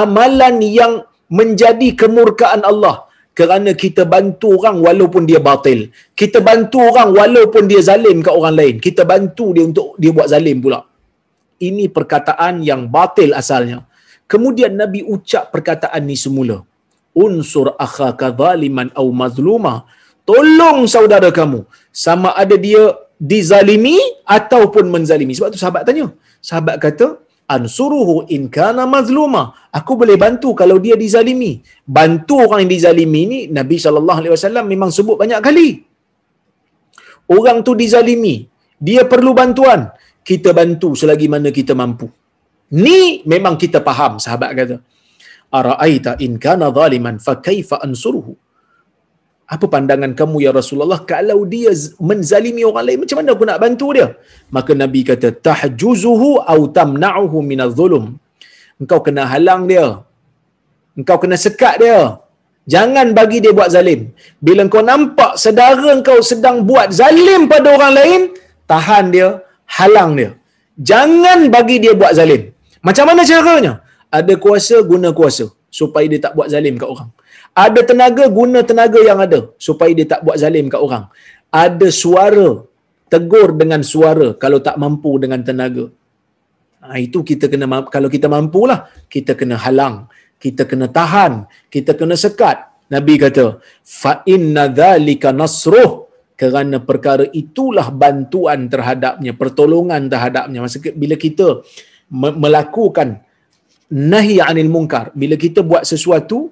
[0.00, 0.92] amalan yang
[1.38, 2.96] menjadi kemurkaan Allah
[3.38, 5.90] kerana kita bantu orang walaupun dia batil.
[6.20, 8.74] Kita bantu orang walaupun dia zalim ke orang lain.
[8.86, 10.80] Kita bantu dia untuk dia buat zalim pula.
[11.68, 13.78] Ini perkataan yang batil asalnya.
[14.30, 16.62] Kemudian Nabi ucap perkataan ni semula.
[17.14, 19.74] Unsur akhaka zaliman au mazluma
[20.28, 21.60] tolong saudara kamu
[22.04, 22.82] sama ada dia
[23.20, 23.96] dizalimi
[24.36, 26.06] ataupun menzalimi sebab tu sahabat tanya
[26.48, 27.06] sahabat kata
[27.48, 29.52] ansuruhu in kana mazluma.
[29.78, 31.60] Aku boleh bantu kalau dia dizalimi.
[31.96, 35.68] Bantu orang yang dizalimi ni Nabi sallallahu alaihi wasallam memang sebut banyak kali.
[37.36, 38.44] Orang tu dizalimi
[38.88, 39.88] dia perlu bantuan.
[40.24, 42.08] Kita bantu selagi mana kita mampu.
[42.80, 44.76] Ni memang kita faham sahabat kata.
[45.52, 48.34] Araaita in kana zaliman fa kaifa ansuruhu
[49.44, 51.72] apa pandangan kamu ya Rasulullah kalau dia
[52.10, 54.08] menzalimi orang lain macam mana aku nak bantu dia?
[54.56, 58.04] Maka nabi kata tahjuzuhu au tamna'uhu minadh-dhulum
[58.80, 59.86] engkau kena halang dia.
[60.98, 62.00] Engkau kena sekat dia.
[62.74, 64.00] Jangan bagi dia buat zalim.
[64.46, 68.20] Bila engkau nampak saudara engkau sedang buat zalim pada orang lain
[68.72, 69.28] tahan dia
[69.76, 70.30] halang dia.
[70.90, 72.42] Jangan bagi dia buat zalim.
[72.86, 73.72] Macam mana caranya?
[74.18, 75.46] Ada kuasa guna kuasa
[75.78, 77.10] supaya dia tak buat zalim kat orang.
[77.64, 81.04] Ada tenaga guna tenaga yang ada supaya dia tak buat zalim kat orang.
[81.64, 82.48] Ada suara
[83.12, 85.84] tegur dengan suara kalau tak mampu dengan tenaga.
[86.84, 88.78] Ha, itu kita kena kalau kita mampulah
[89.14, 89.96] kita kena halang
[90.44, 91.32] kita kena tahan
[91.74, 92.58] kita kena sekat.
[92.94, 93.44] Nabi kata
[94.34, 95.92] inna dzalika nasruh
[96.40, 100.58] kerana perkara itulah bantuan terhadapnya pertolongan terhadapnya.
[100.62, 101.46] Maksud bila kita
[102.44, 103.23] melakukan
[103.94, 106.50] nahi anil munkar bila kita buat sesuatu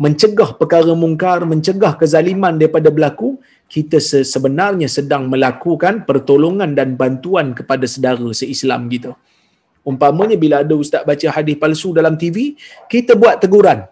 [0.00, 3.36] mencegah perkara mungkar, mencegah kezaliman daripada berlaku,
[3.68, 3.98] kita
[4.34, 9.12] sebenarnya sedang melakukan pertolongan dan bantuan kepada saudara seislam kita.
[9.82, 12.54] Umpamanya bila ada ustaz baca hadis palsu dalam TV,
[12.92, 13.82] kita buat teguran.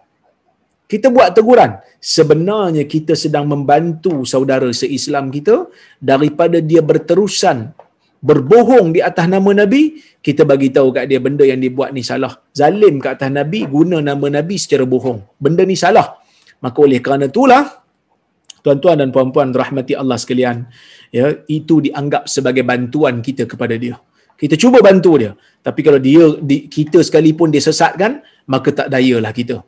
[0.91, 1.79] Kita buat teguran.
[1.99, 5.67] Sebenarnya kita sedang membantu saudara seislam kita
[6.11, 7.71] daripada dia berterusan
[8.21, 12.05] berbohong di atas nama Nabi, kita bagi tahu kat dia benda yang dia buat ni
[12.05, 12.37] salah.
[12.53, 15.41] Zalim kat atas Nabi, guna nama Nabi secara bohong.
[15.41, 16.21] Benda ni salah.
[16.61, 17.81] Maka oleh kerana itulah,
[18.61, 20.69] tuan-tuan dan puan-puan rahmati Allah sekalian,
[21.09, 23.97] ya, itu dianggap sebagai bantuan kita kepada dia.
[24.37, 25.33] Kita cuba bantu dia.
[25.61, 29.61] Tapi kalau dia di, kita sekalipun dia sesatkan, maka tak dayalah kita.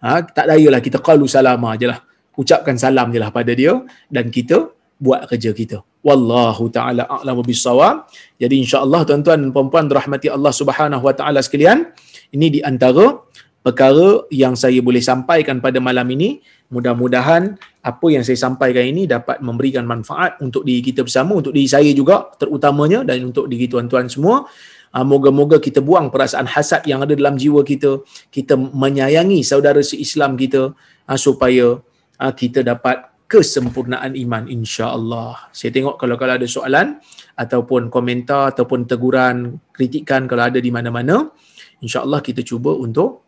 [0.00, 2.00] Ha, tak dayalah kita qalu salama je lah.
[2.36, 3.76] Ucapkan salam je lah pada dia
[4.08, 5.80] dan kita buat kerja kita.
[6.04, 8.08] Wallahu taala a'lamu bissawab.
[8.36, 11.88] Jadi insya-Allah tuan-tuan dan puan-puan rahmati Allah Subhanahu wa taala sekalian,
[12.36, 13.20] ini di antara
[13.60, 16.40] perkara yang saya boleh sampaikan pada malam ini.
[16.70, 21.66] Mudah-mudahan apa yang saya sampaikan ini dapat memberikan manfaat untuk diri kita bersama, untuk diri
[21.66, 24.46] saya juga terutamanya dan untuk diri tuan-tuan semua.
[24.90, 28.02] Ah, moga-moga kita buang perasaan hasad yang ada dalam jiwa kita.
[28.30, 30.70] Kita menyayangi saudara se-Islam kita
[31.10, 31.82] ah, supaya
[32.22, 35.54] ah, kita dapat kesempurnaan iman insya-Allah.
[35.54, 36.98] Saya tengok kalau kalau ada soalan
[37.38, 41.30] ataupun komentar ataupun teguran, kritikan kalau ada di mana-mana,
[41.78, 43.22] insya-Allah kita cuba untuk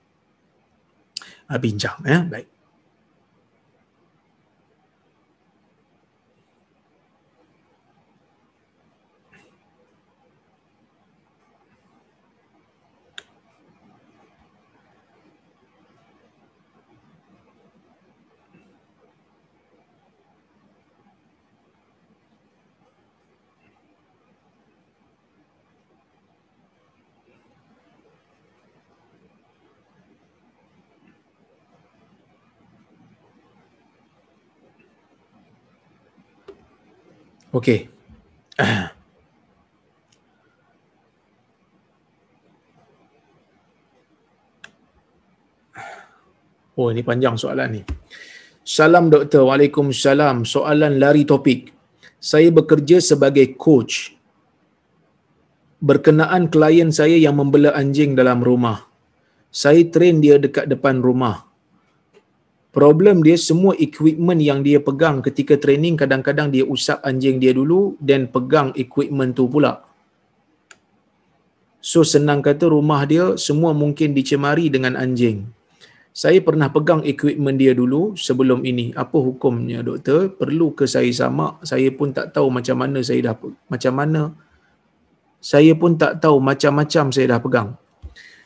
[1.46, 2.26] uh, bincang ya.
[2.26, 2.51] Baik.
[37.52, 37.88] Okey.
[46.72, 47.82] Oh, ini panjang soalan ni.
[48.64, 49.44] Salam doktor.
[49.44, 50.48] Waalaikumsalam.
[50.48, 51.68] Soalan lari topik.
[52.16, 54.16] Saya bekerja sebagai coach
[55.82, 58.86] berkenaan klien saya yang membela anjing dalam rumah.
[59.50, 61.51] Saya train dia dekat depan rumah.
[62.72, 68.00] Problem dia semua equipment yang dia pegang ketika training kadang-kadang dia usap anjing dia dulu
[68.00, 69.84] dan pegang equipment tu pula.
[71.84, 75.52] So senang kata rumah dia semua mungkin dicemari dengan anjing.
[76.16, 78.96] Saya pernah pegang equipment dia dulu sebelum ini.
[78.96, 80.32] Apa hukumnya doktor?
[80.32, 81.60] Perlu ke saya sama?
[81.60, 83.36] Saya pun tak tahu macam mana saya dah
[83.68, 84.22] macam mana
[85.42, 87.68] saya pun tak tahu macam-macam saya dah pegang.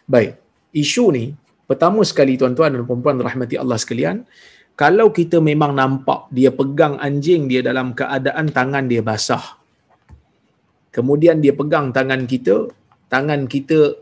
[0.09, 0.41] Baik.
[0.72, 1.31] Isu ni
[1.67, 4.23] Pertama sekali tuan-tuan dan puan-puan rahmati Allah sekalian,
[4.79, 9.59] kalau kita memang nampak dia pegang anjing dia dalam keadaan tangan dia basah.
[10.95, 12.71] Kemudian dia pegang tangan kita,
[13.11, 13.99] tangan kita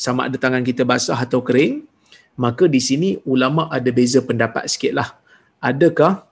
[0.00, 1.84] sama ada tangan kita basah atau kering,
[2.40, 5.12] maka di sini ulama ada beza pendapat sikitlah.
[5.60, 6.24] Adakah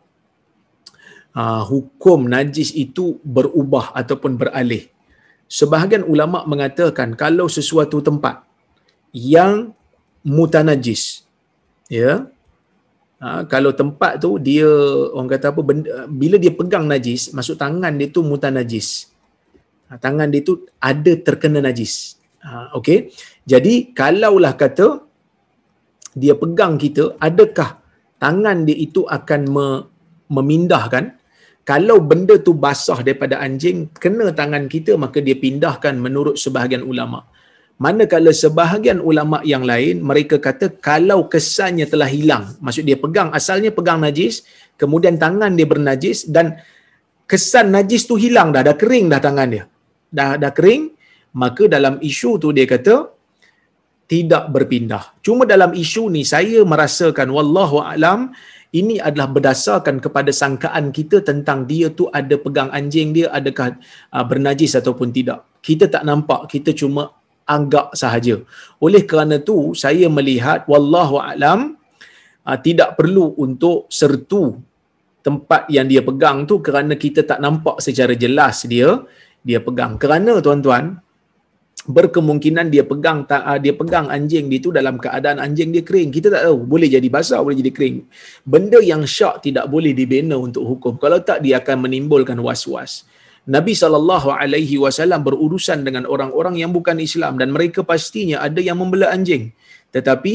[1.37, 4.89] uh, hukum najis itu berubah ataupun beralih?
[5.49, 8.45] Sebahagian ulama mengatakan kalau sesuatu tempat
[9.13, 9.77] yang
[10.29, 11.25] mutanajis.
[11.89, 12.29] Ya.
[13.19, 14.69] Ha, kalau tempat tu dia
[15.11, 19.11] orang kata apa benda, bila dia pegang najis masuk tangan dia tu mutanajis.
[19.89, 22.21] Ha, tangan dia tu ada terkena najis.
[22.45, 23.11] Ha, okey.
[23.49, 25.03] Jadi kalaulah kata
[26.15, 27.81] dia pegang kita adakah
[28.23, 29.67] tangan dia itu akan me,
[30.31, 31.19] memindahkan
[31.67, 37.27] kalau benda tu basah daripada anjing kena tangan kita maka dia pindahkan menurut sebahagian ulama.
[37.79, 43.71] Manakala sebahagian ulama yang lain mereka kata kalau kesannya telah hilang, maksud dia pegang asalnya
[43.71, 44.43] pegang najis,
[44.75, 46.59] kemudian tangan dia bernajis dan
[47.31, 49.65] kesan najis tu hilang dah, dah kering dah tangan dia.
[50.11, 50.91] Dah dah kering,
[51.39, 53.15] maka dalam isu tu dia kata
[54.11, 55.15] tidak berpindah.
[55.23, 58.35] Cuma dalam isu ni saya merasakan wallahu alam
[58.73, 63.77] ini adalah berdasarkan kepada sangkaan kita tentang dia tu ada pegang anjing dia adakah
[64.11, 65.45] uh, bernajis ataupun tidak.
[65.63, 67.18] Kita tak nampak, kita cuma
[67.49, 68.37] anggap sahaja.
[68.85, 71.81] Oleh kerana tu saya melihat wallahu alam
[72.45, 74.61] uh, tidak perlu untuk sertu
[75.25, 79.01] tempat yang dia pegang tu kerana kita tak nampak secara jelas dia
[79.43, 79.97] dia pegang.
[79.97, 81.01] Kerana tuan-tuan
[81.89, 86.13] berkemungkinan dia pegang uh, dia pegang anjing dia tu dalam keadaan anjing dia kering.
[86.13, 87.97] Kita tak tahu boleh jadi basah boleh jadi kering.
[88.45, 91.01] Benda yang syak tidak boleh dibina untuk hukum.
[91.01, 93.09] Kalau tak dia akan menimbulkan was-was.
[93.49, 98.77] Nabi sallallahu alaihi wasallam berurusan dengan orang-orang yang bukan Islam dan mereka pastinya ada yang
[98.77, 99.57] membela anjing.
[99.97, 100.35] Tetapi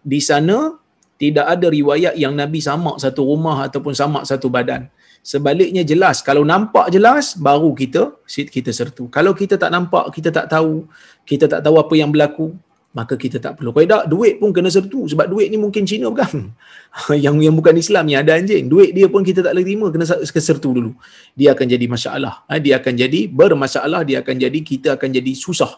[0.00, 0.80] di sana
[1.20, 4.88] tidak ada riwayat yang Nabi samak satu rumah ataupun samak satu badan.
[5.24, 6.20] Sebaliknya jelas.
[6.20, 9.08] Kalau nampak jelas, baru kita kita sertu.
[9.08, 10.84] Kalau kita tak nampak, kita tak tahu,
[11.28, 12.52] kita tak tahu apa yang berlaku,
[12.94, 13.74] maka kita tak perlu.
[13.74, 15.10] Tak, duit pun kena sertu.
[15.10, 16.54] Sebab duit ni mungkin Cina bukan.
[17.24, 18.70] yang yang bukan Islam yang ada anjing.
[18.70, 20.94] Duit dia pun kita tak boleh terima, kena sertu dulu.
[21.34, 22.46] Dia akan jadi masalah.
[22.46, 25.74] Ha, dia akan jadi bermasalah, dia akan jadi, kita akan jadi susah.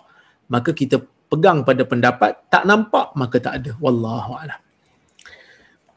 [0.53, 1.01] Maka kita
[1.33, 3.73] pegang pada pendapat, tak nampak, maka tak ada.
[3.81, 4.66] Wallahu'alam.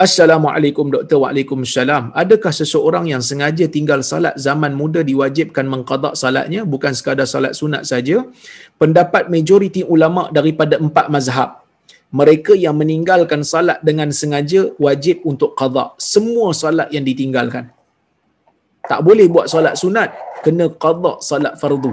[0.05, 2.03] Assalamualaikum doktor Waalaikumsalam.
[2.21, 7.83] Adakah seseorang yang sengaja tinggal salat zaman muda diwajibkan mengqada salatnya bukan sekadar salat sunat
[7.83, 8.23] saja?
[8.79, 11.49] Pendapat majoriti ulama daripada empat mazhab.
[12.15, 17.67] Mereka yang meninggalkan salat dengan sengaja wajib untuk qada semua salat yang ditinggalkan.
[18.87, 20.15] Tak boleh buat salat sunat,
[20.47, 21.91] kena qada salat fardu.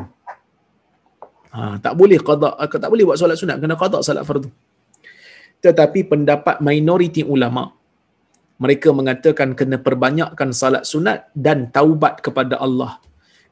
[1.51, 4.47] Ha, tak boleh qada tak boleh buat solat sunat, kena qada salat fardu.
[5.59, 7.76] Tetapi pendapat minoriti ulama
[8.57, 13.01] mereka mengatakan kena perbanyakkan salat sunat dan taubat kepada Allah.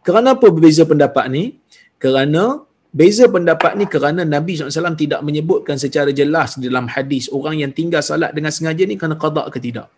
[0.05, 1.61] Kenapa berbeza pendapat ni?
[2.01, 7.73] Kerana beza pendapat ni kerana Nabi SAW tidak menyebutkan secara jelas dalam hadis orang yang
[7.73, 9.89] tinggal salat dengan sengaja ni kena qada ke tidak.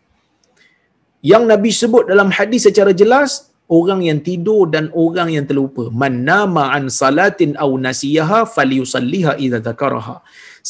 [1.22, 5.90] Yang Nabi sebut dalam hadis secara jelas orang yang tidur dan orang yang terlupa.
[5.90, 10.22] Man nama an salatin aw nasiyaha falyusalliha idza dzakaraha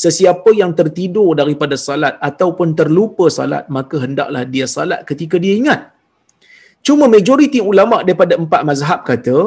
[0.03, 5.81] sesiapa yang tertidur daripada salat ataupun terlupa salat maka hendaklah dia salat ketika dia ingat.
[6.87, 9.39] Cuma majoriti ulama daripada empat mazhab kata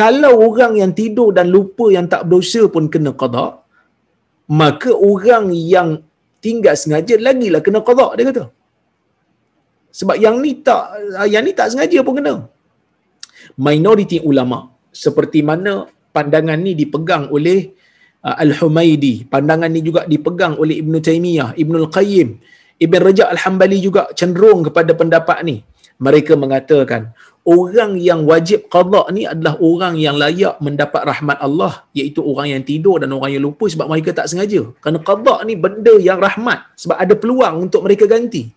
[0.00, 3.46] kalau orang yang tidur dan lupa yang tak berdosa pun kena qada
[4.60, 5.88] maka orang yang
[6.44, 8.44] tinggal sengaja lagilah kena qada dia kata.
[9.98, 10.82] Sebab yang ni tak
[11.32, 12.34] yang ni tak sengaja pun kena.
[13.64, 14.58] Minoriti ulama
[15.04, 15.72] seperti mana
[16.16, 17.58] pandangan ni dipegang oleh
[18.24, 19.28] Al-Humaidi.
[19.28, 22.28] Pandangan ni juga dipegang oleh Ibn Taymiyah, Ibn Al-Qayyim.
[22.76, 25.64] Ibn Rajab Al-Hambali juga cenderung kepada pendapat ni.
[25.96, 32.20] Mereka mengatakan, orang yang wajib qada ni adalah orang yang layak mendapat rahmat Allah, iaitu
[32.20, 34.68] orang yang tidur dan orang yang lupa sebab mereka tak sengaja.
[34.82, 38.52] Kerana qada ni benda yang rahmat sebab ada peluang untuk mereka ganti.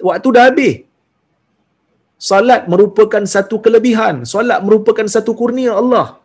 [0.00, 0.88] Waktu dah habis.
[2.16, 4.24] Salat merupakan satu kelebihan.
[4.24, 6.23] Salat merupakan satu kurnia Allah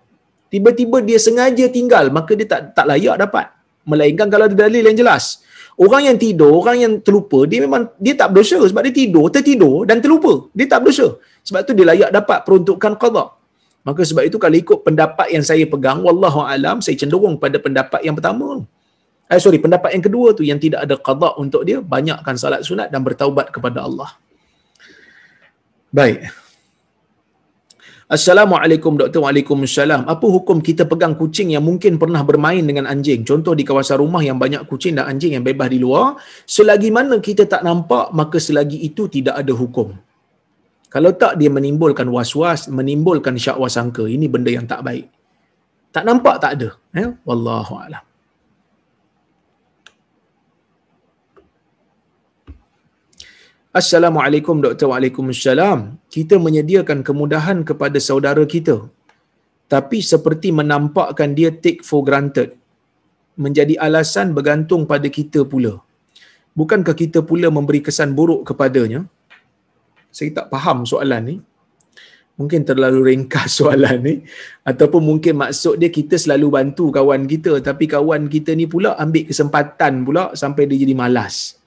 [0.54, 3.50] tiba-tiba dia sengaja tinggal maka dia tak tak layak dapat.
[3.88, 5.41] Melainkan kalau ada dalil yang jelas.
[5.80, 9.88] Orang yang tidur orang yang terlupa dia memang dia tak berdosa sebab dia tidur tertidur
[9.88, 10.52] dan terlupa.
[10.52, 11.18] Dia tak berdosa.
[11.47, 13.39] Sebab tu dia layak dapat peruntukan qada
[13.88, 18.04] maka sebab itu kalau ikut pendapat yang saya pegang wallahu alam saya cenderung pada pendapat
[18.04, 18.68] yang pertama.
[19.30, 22.91] Eh sorry pendapat yang kedua tu yang tidak ada qada untuk dia banyakkan salat sunat
[22.91, 24.14] dan bertaubat kepada Allah.
[25.89, 26.49] Baik
[28.10, 30.10] Assalamualaikum doktor Waalaikumsalam.
[30.10, 33.22] Apa hukum kita pegang kucing yang mungkin pernah bermain dengan anjing?
[33.22, 36.18] Contoh di kawasan rumah yang banyak kucing dan anjing yang bebas di luar.
[36.41, 39.93] Selagi mana kita tak nampak, maka selagi itu tidak ada hukum.
[40.89, 44.10] Kalau tak, dia menimbulkan was-was, menimbulkan syakwa sangka.
[44.10, 45.05] Ini benda yang tak baik.
[45.93, 46.70] Tak nampak, tak ada.
[46.89, 47.14] Ya?
[47.30, 48.09] Wallahu'alam.
[53.70, 54.90] Assalamualaikum Dr.
[54.90, 56.02] Waalaikumsalam.
[56.10, 58.90] Kita menyediakan kemudahan kepada saudara kita.
[59.70, 62.58] Tapi seperti menampakkan dia take for granted.
[63.38, 65.86] Menjadi alasan bergantung pada kita pula.
[66.58, 69.06] Bukankah kita pula memberi kesan buruk kepadanya?
[70.10, 71.38] Saya tak faham soalan ni.
[72.42, 74.16] Mungkin terlalu ringkas soalan ni.
[74.66, 77.62] Ataupun mungkin maksud dia kita selalu bantu kawan kita.
[77.62, 81.59] Tapi kawan kita ni pula ambil kesempatan pula sampai dia jadi malas.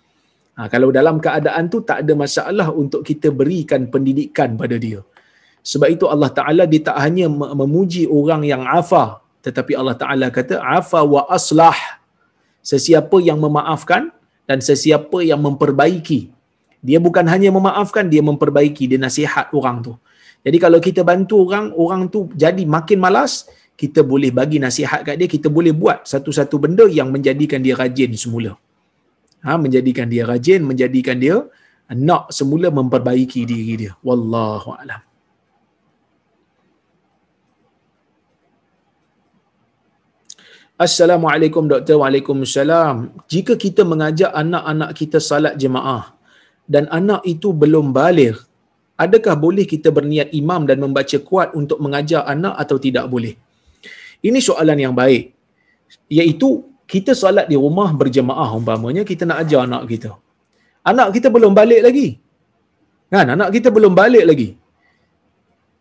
[0.52, 5.00] Ha, kalau dalam keadaan tu tak ada masalah untuk kita berikan pendidikan pada dia.
[5.64, 9.24] Sebab itu Allah Ta'ala dia tak hanya memuji orang yang afa.
[9.46, 11.78] Tetapi Allah Ta'ala kata afa wa aslah.
[12.60, 14.12] Sesiapa yang memaafkan
[14.44, 16.20] dan sesiapa yang memperbaiki.
[16.82, 18.90] Dia bukan hanya memaafkan, dia memperbaiki.
[18.90, 19.92] Dia nasihat orang tu.
[20.42, 23.46] Jadi kalau kita bantu orang, orang tu jadi makin malas,
[23.78, 28.12] kita boleh bagi nasihat kat dia, kita boleh buat satu-satu benda yang menjadikan dia rajin
[28.18, 28.58] semula
[29.46, 31.36] ha, menjadikan dia rajin, menjadikan dia
[32.08, 33.92] nak semula memperbaiki diri dia.
[34.00, 35.02] Wallahu a'lam.
[40.80, 42.00] Assalamualaikum doktor.
[42.02, 43.14] Waalaikumsalam.
[43.32, 46.16] Jika kita mengajak anak-anak kita salat jemaah
[46.66, 48.40] dan anak itu belum balik,
[48.98, 53.36] adakah boleh kita berniat imam dan membaca kuat untuk mengajar anak atau tidak boleh?
[54.26, 55.30] Ini soalan yang baik.
[56.10, 60.10] Iaitu kita solat di rumah berjemaah umpamanya kita nak ajar anak kita.
[60.90, 62.08] Anak kita belum balik lagi.
[63.12, 63.26] Kan?
[63.34, 64.48] Anak kita belum balik lagi.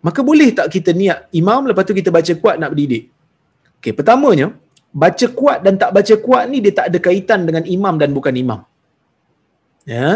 [0.06, 3.04] Maka boleh tak kita niat imam lepas tu kita baca kuat nak berdidik?
[3.78, 4.48] Okey, pertamanya,
[5.04, 8.34] baca kuat dan tak baca kuat ni dia tak ada kaitan dengan imam dan bukan
[8.44, 8.60] imam.
[9.94, 10.08] Ya.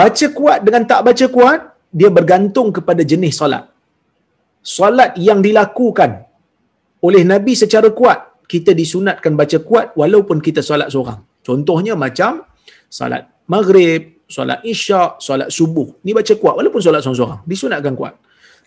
[0.00, 1.58] Baca kuat dengan tak baca kuat
[2.00, 3.64] dia bergantung kepada jenis solat.
[4.76, 6.24] Solat yang dilakukan
[7.06, 11.20] oleh Nabi secara kuat, kita disunatkan baca kuat walaupun kita solat seorang.
[11.48, 12.44] Contohnya macam
[12.98, 13.22] solat
[13.54, 14.02] maghrib,
[14.36, 15.88] solat isyak, solat subuh.
[16.04, 17.40] Ni baca kuat walaupun solat seorang-seorang.
[17.52, 18.14] Disunatkan kuat.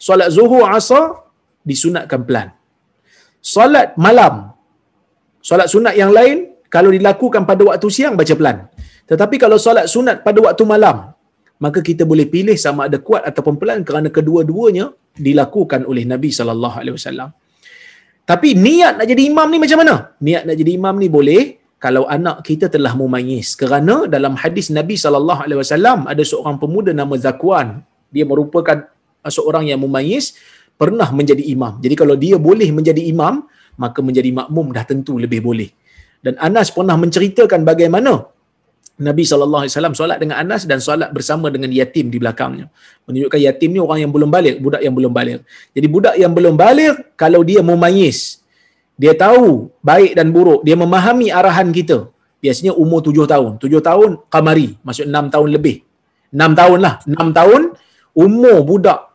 [0.07, 1.05] Solat zuhur, asar,
[1.69, 2.47] disunatkan pelan.
[3.55, 4.33] Solat malam,
[5.49, 6.37] solat sunat yang lain,
[6.75, 8.57] kalau dilakukan pada waktu siang, baca pelan.
[9.05, 11.13] Tetapi kalau solat sunat pada waktu malam,
[11.61, 16.75] maka kita boleh pilih sama ada kuat ataupun pelan kerana kedua-duanya dilakukan oleh Nabi sallallahu
[16.81, 17.29] alaihi wasallam.
[18.25, 19.95] Tapi niat nak jadi imam ni macam mana?
[20.17, 23.53] Niat nak jadi imam ni boleh kalau anak kita telah mumayyiz.
[23.53, 27.85] Kerana dalam hadis Nabi wasallam ada seorang pemuda nama Zakwan.
[28.09, 28.89] Dia merupakan
[29.29, 30.33] seorang yang mumayyiz
[30.73, 31.77] pernah menjadi imam.
[31.77, 33.45] Jadi kalau dia boleh menjadi imam,
[33.77, 35.69] maka menjadi makmum dah tentu lebih boleh.
[36.25, 38.25] Dan Anas pernah menceritakan bagaimana
[38.95, 42.71] Nabi SAW solat dengan Anas dan solat bersama dengan yatim di belakangnya.
[43.03, 45.43] Menunjukkan yatim ni orang yang belum balik, budak yang belum balik.
[45.75, 48.39] Jadi budak yang belum balik, kalau dia memayis,
[48.95, 52.07] dia tahu baik dan buruk, dia memahami arahan kita.
[52.39, 53.59] Biasanya umur tujuh tahun.
[53.59, 54.79] Tujuh tahun, kamari.
[54.87, 55.83] Maksud enam tahun lebih.
[56.31, 57.03] Enam tahun lah.
[57.03, 57.61] Enam tahun,
[58.15, 59.11] umur budak.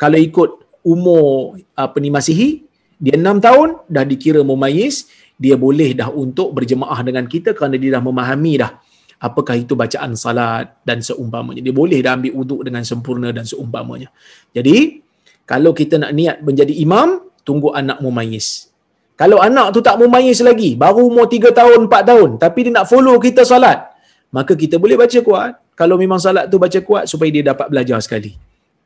[0.00, 2.64] Kalau ikut umur apa ni masihi,
[2.96, 5.04] dia enam tahun, dah dikira memayis,
[5.36, 8.72] dia boleh dah untuk berjemaah dengan kita kerana dia dah memahami dah
[9.20, 11.60] apakah itu bacaan salat dan seumpamanya.
[11.64, 14.12] Dia boleh dah ambil wuduk dengan sempurna dan seumpamanya.
[14.52, 15.00] Jadi,
[15.48, 18.68] kalau kita nak niat menjadi imam, tunggu anak mumayyiz.
[19.16, 22.86] Kalau anak tu tak mumayyiz lagi, baru umur 3 tahun, 4 tahun, tapi dia nak
[22.90, 23.88] follow kita salat,
[24.28, 25.56] maka kita boleh baca kuat.
[25.72, 28.36] Kalau memang salat tu baca kuat supaya dia dapat belajar sekali.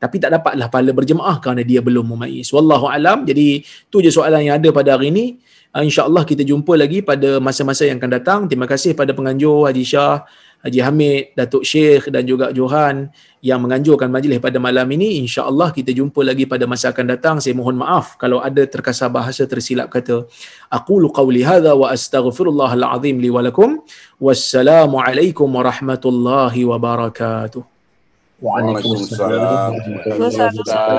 [0.01, 2.49] Tapi tak dapatlah pahala berjemaah kerana dia belum mumayyiz.
[2.49, 3.21] Wallahu alam.
[3.21, 5.37] Jadi, tu je soalan yang ada pada hari ini.
[5.71, 8.39] Uh, InsyaAllah kita jumpa lagi pada masa-masa yang akan datang.
[8.51, 10.27] Terima kasih pada penganjur Haji Shah,
[10.67, 13.07] Haji Hamid, Datuk Syekh dan juga Johan
[13.39, 15.23] yang menganjurkan majlis pada malam ini.
[15.23, 17.39] InsyaAllah kita jumpa lagi pada masa akan datang.
[17.39, 20.27] Saya mohon maaf kalau ada terkasar bahasa tersilap kata.
[20.67, 23.79] Aku qawli hadha wa astaghfirullahal azim li walakum.
[24.19, 27.63] Wassalamualaikum warahmatullahi wabarakatuh.
[28.43, 29.71] Waalaikumsalam.
[30.19, 30.89] Waalaikumsalam.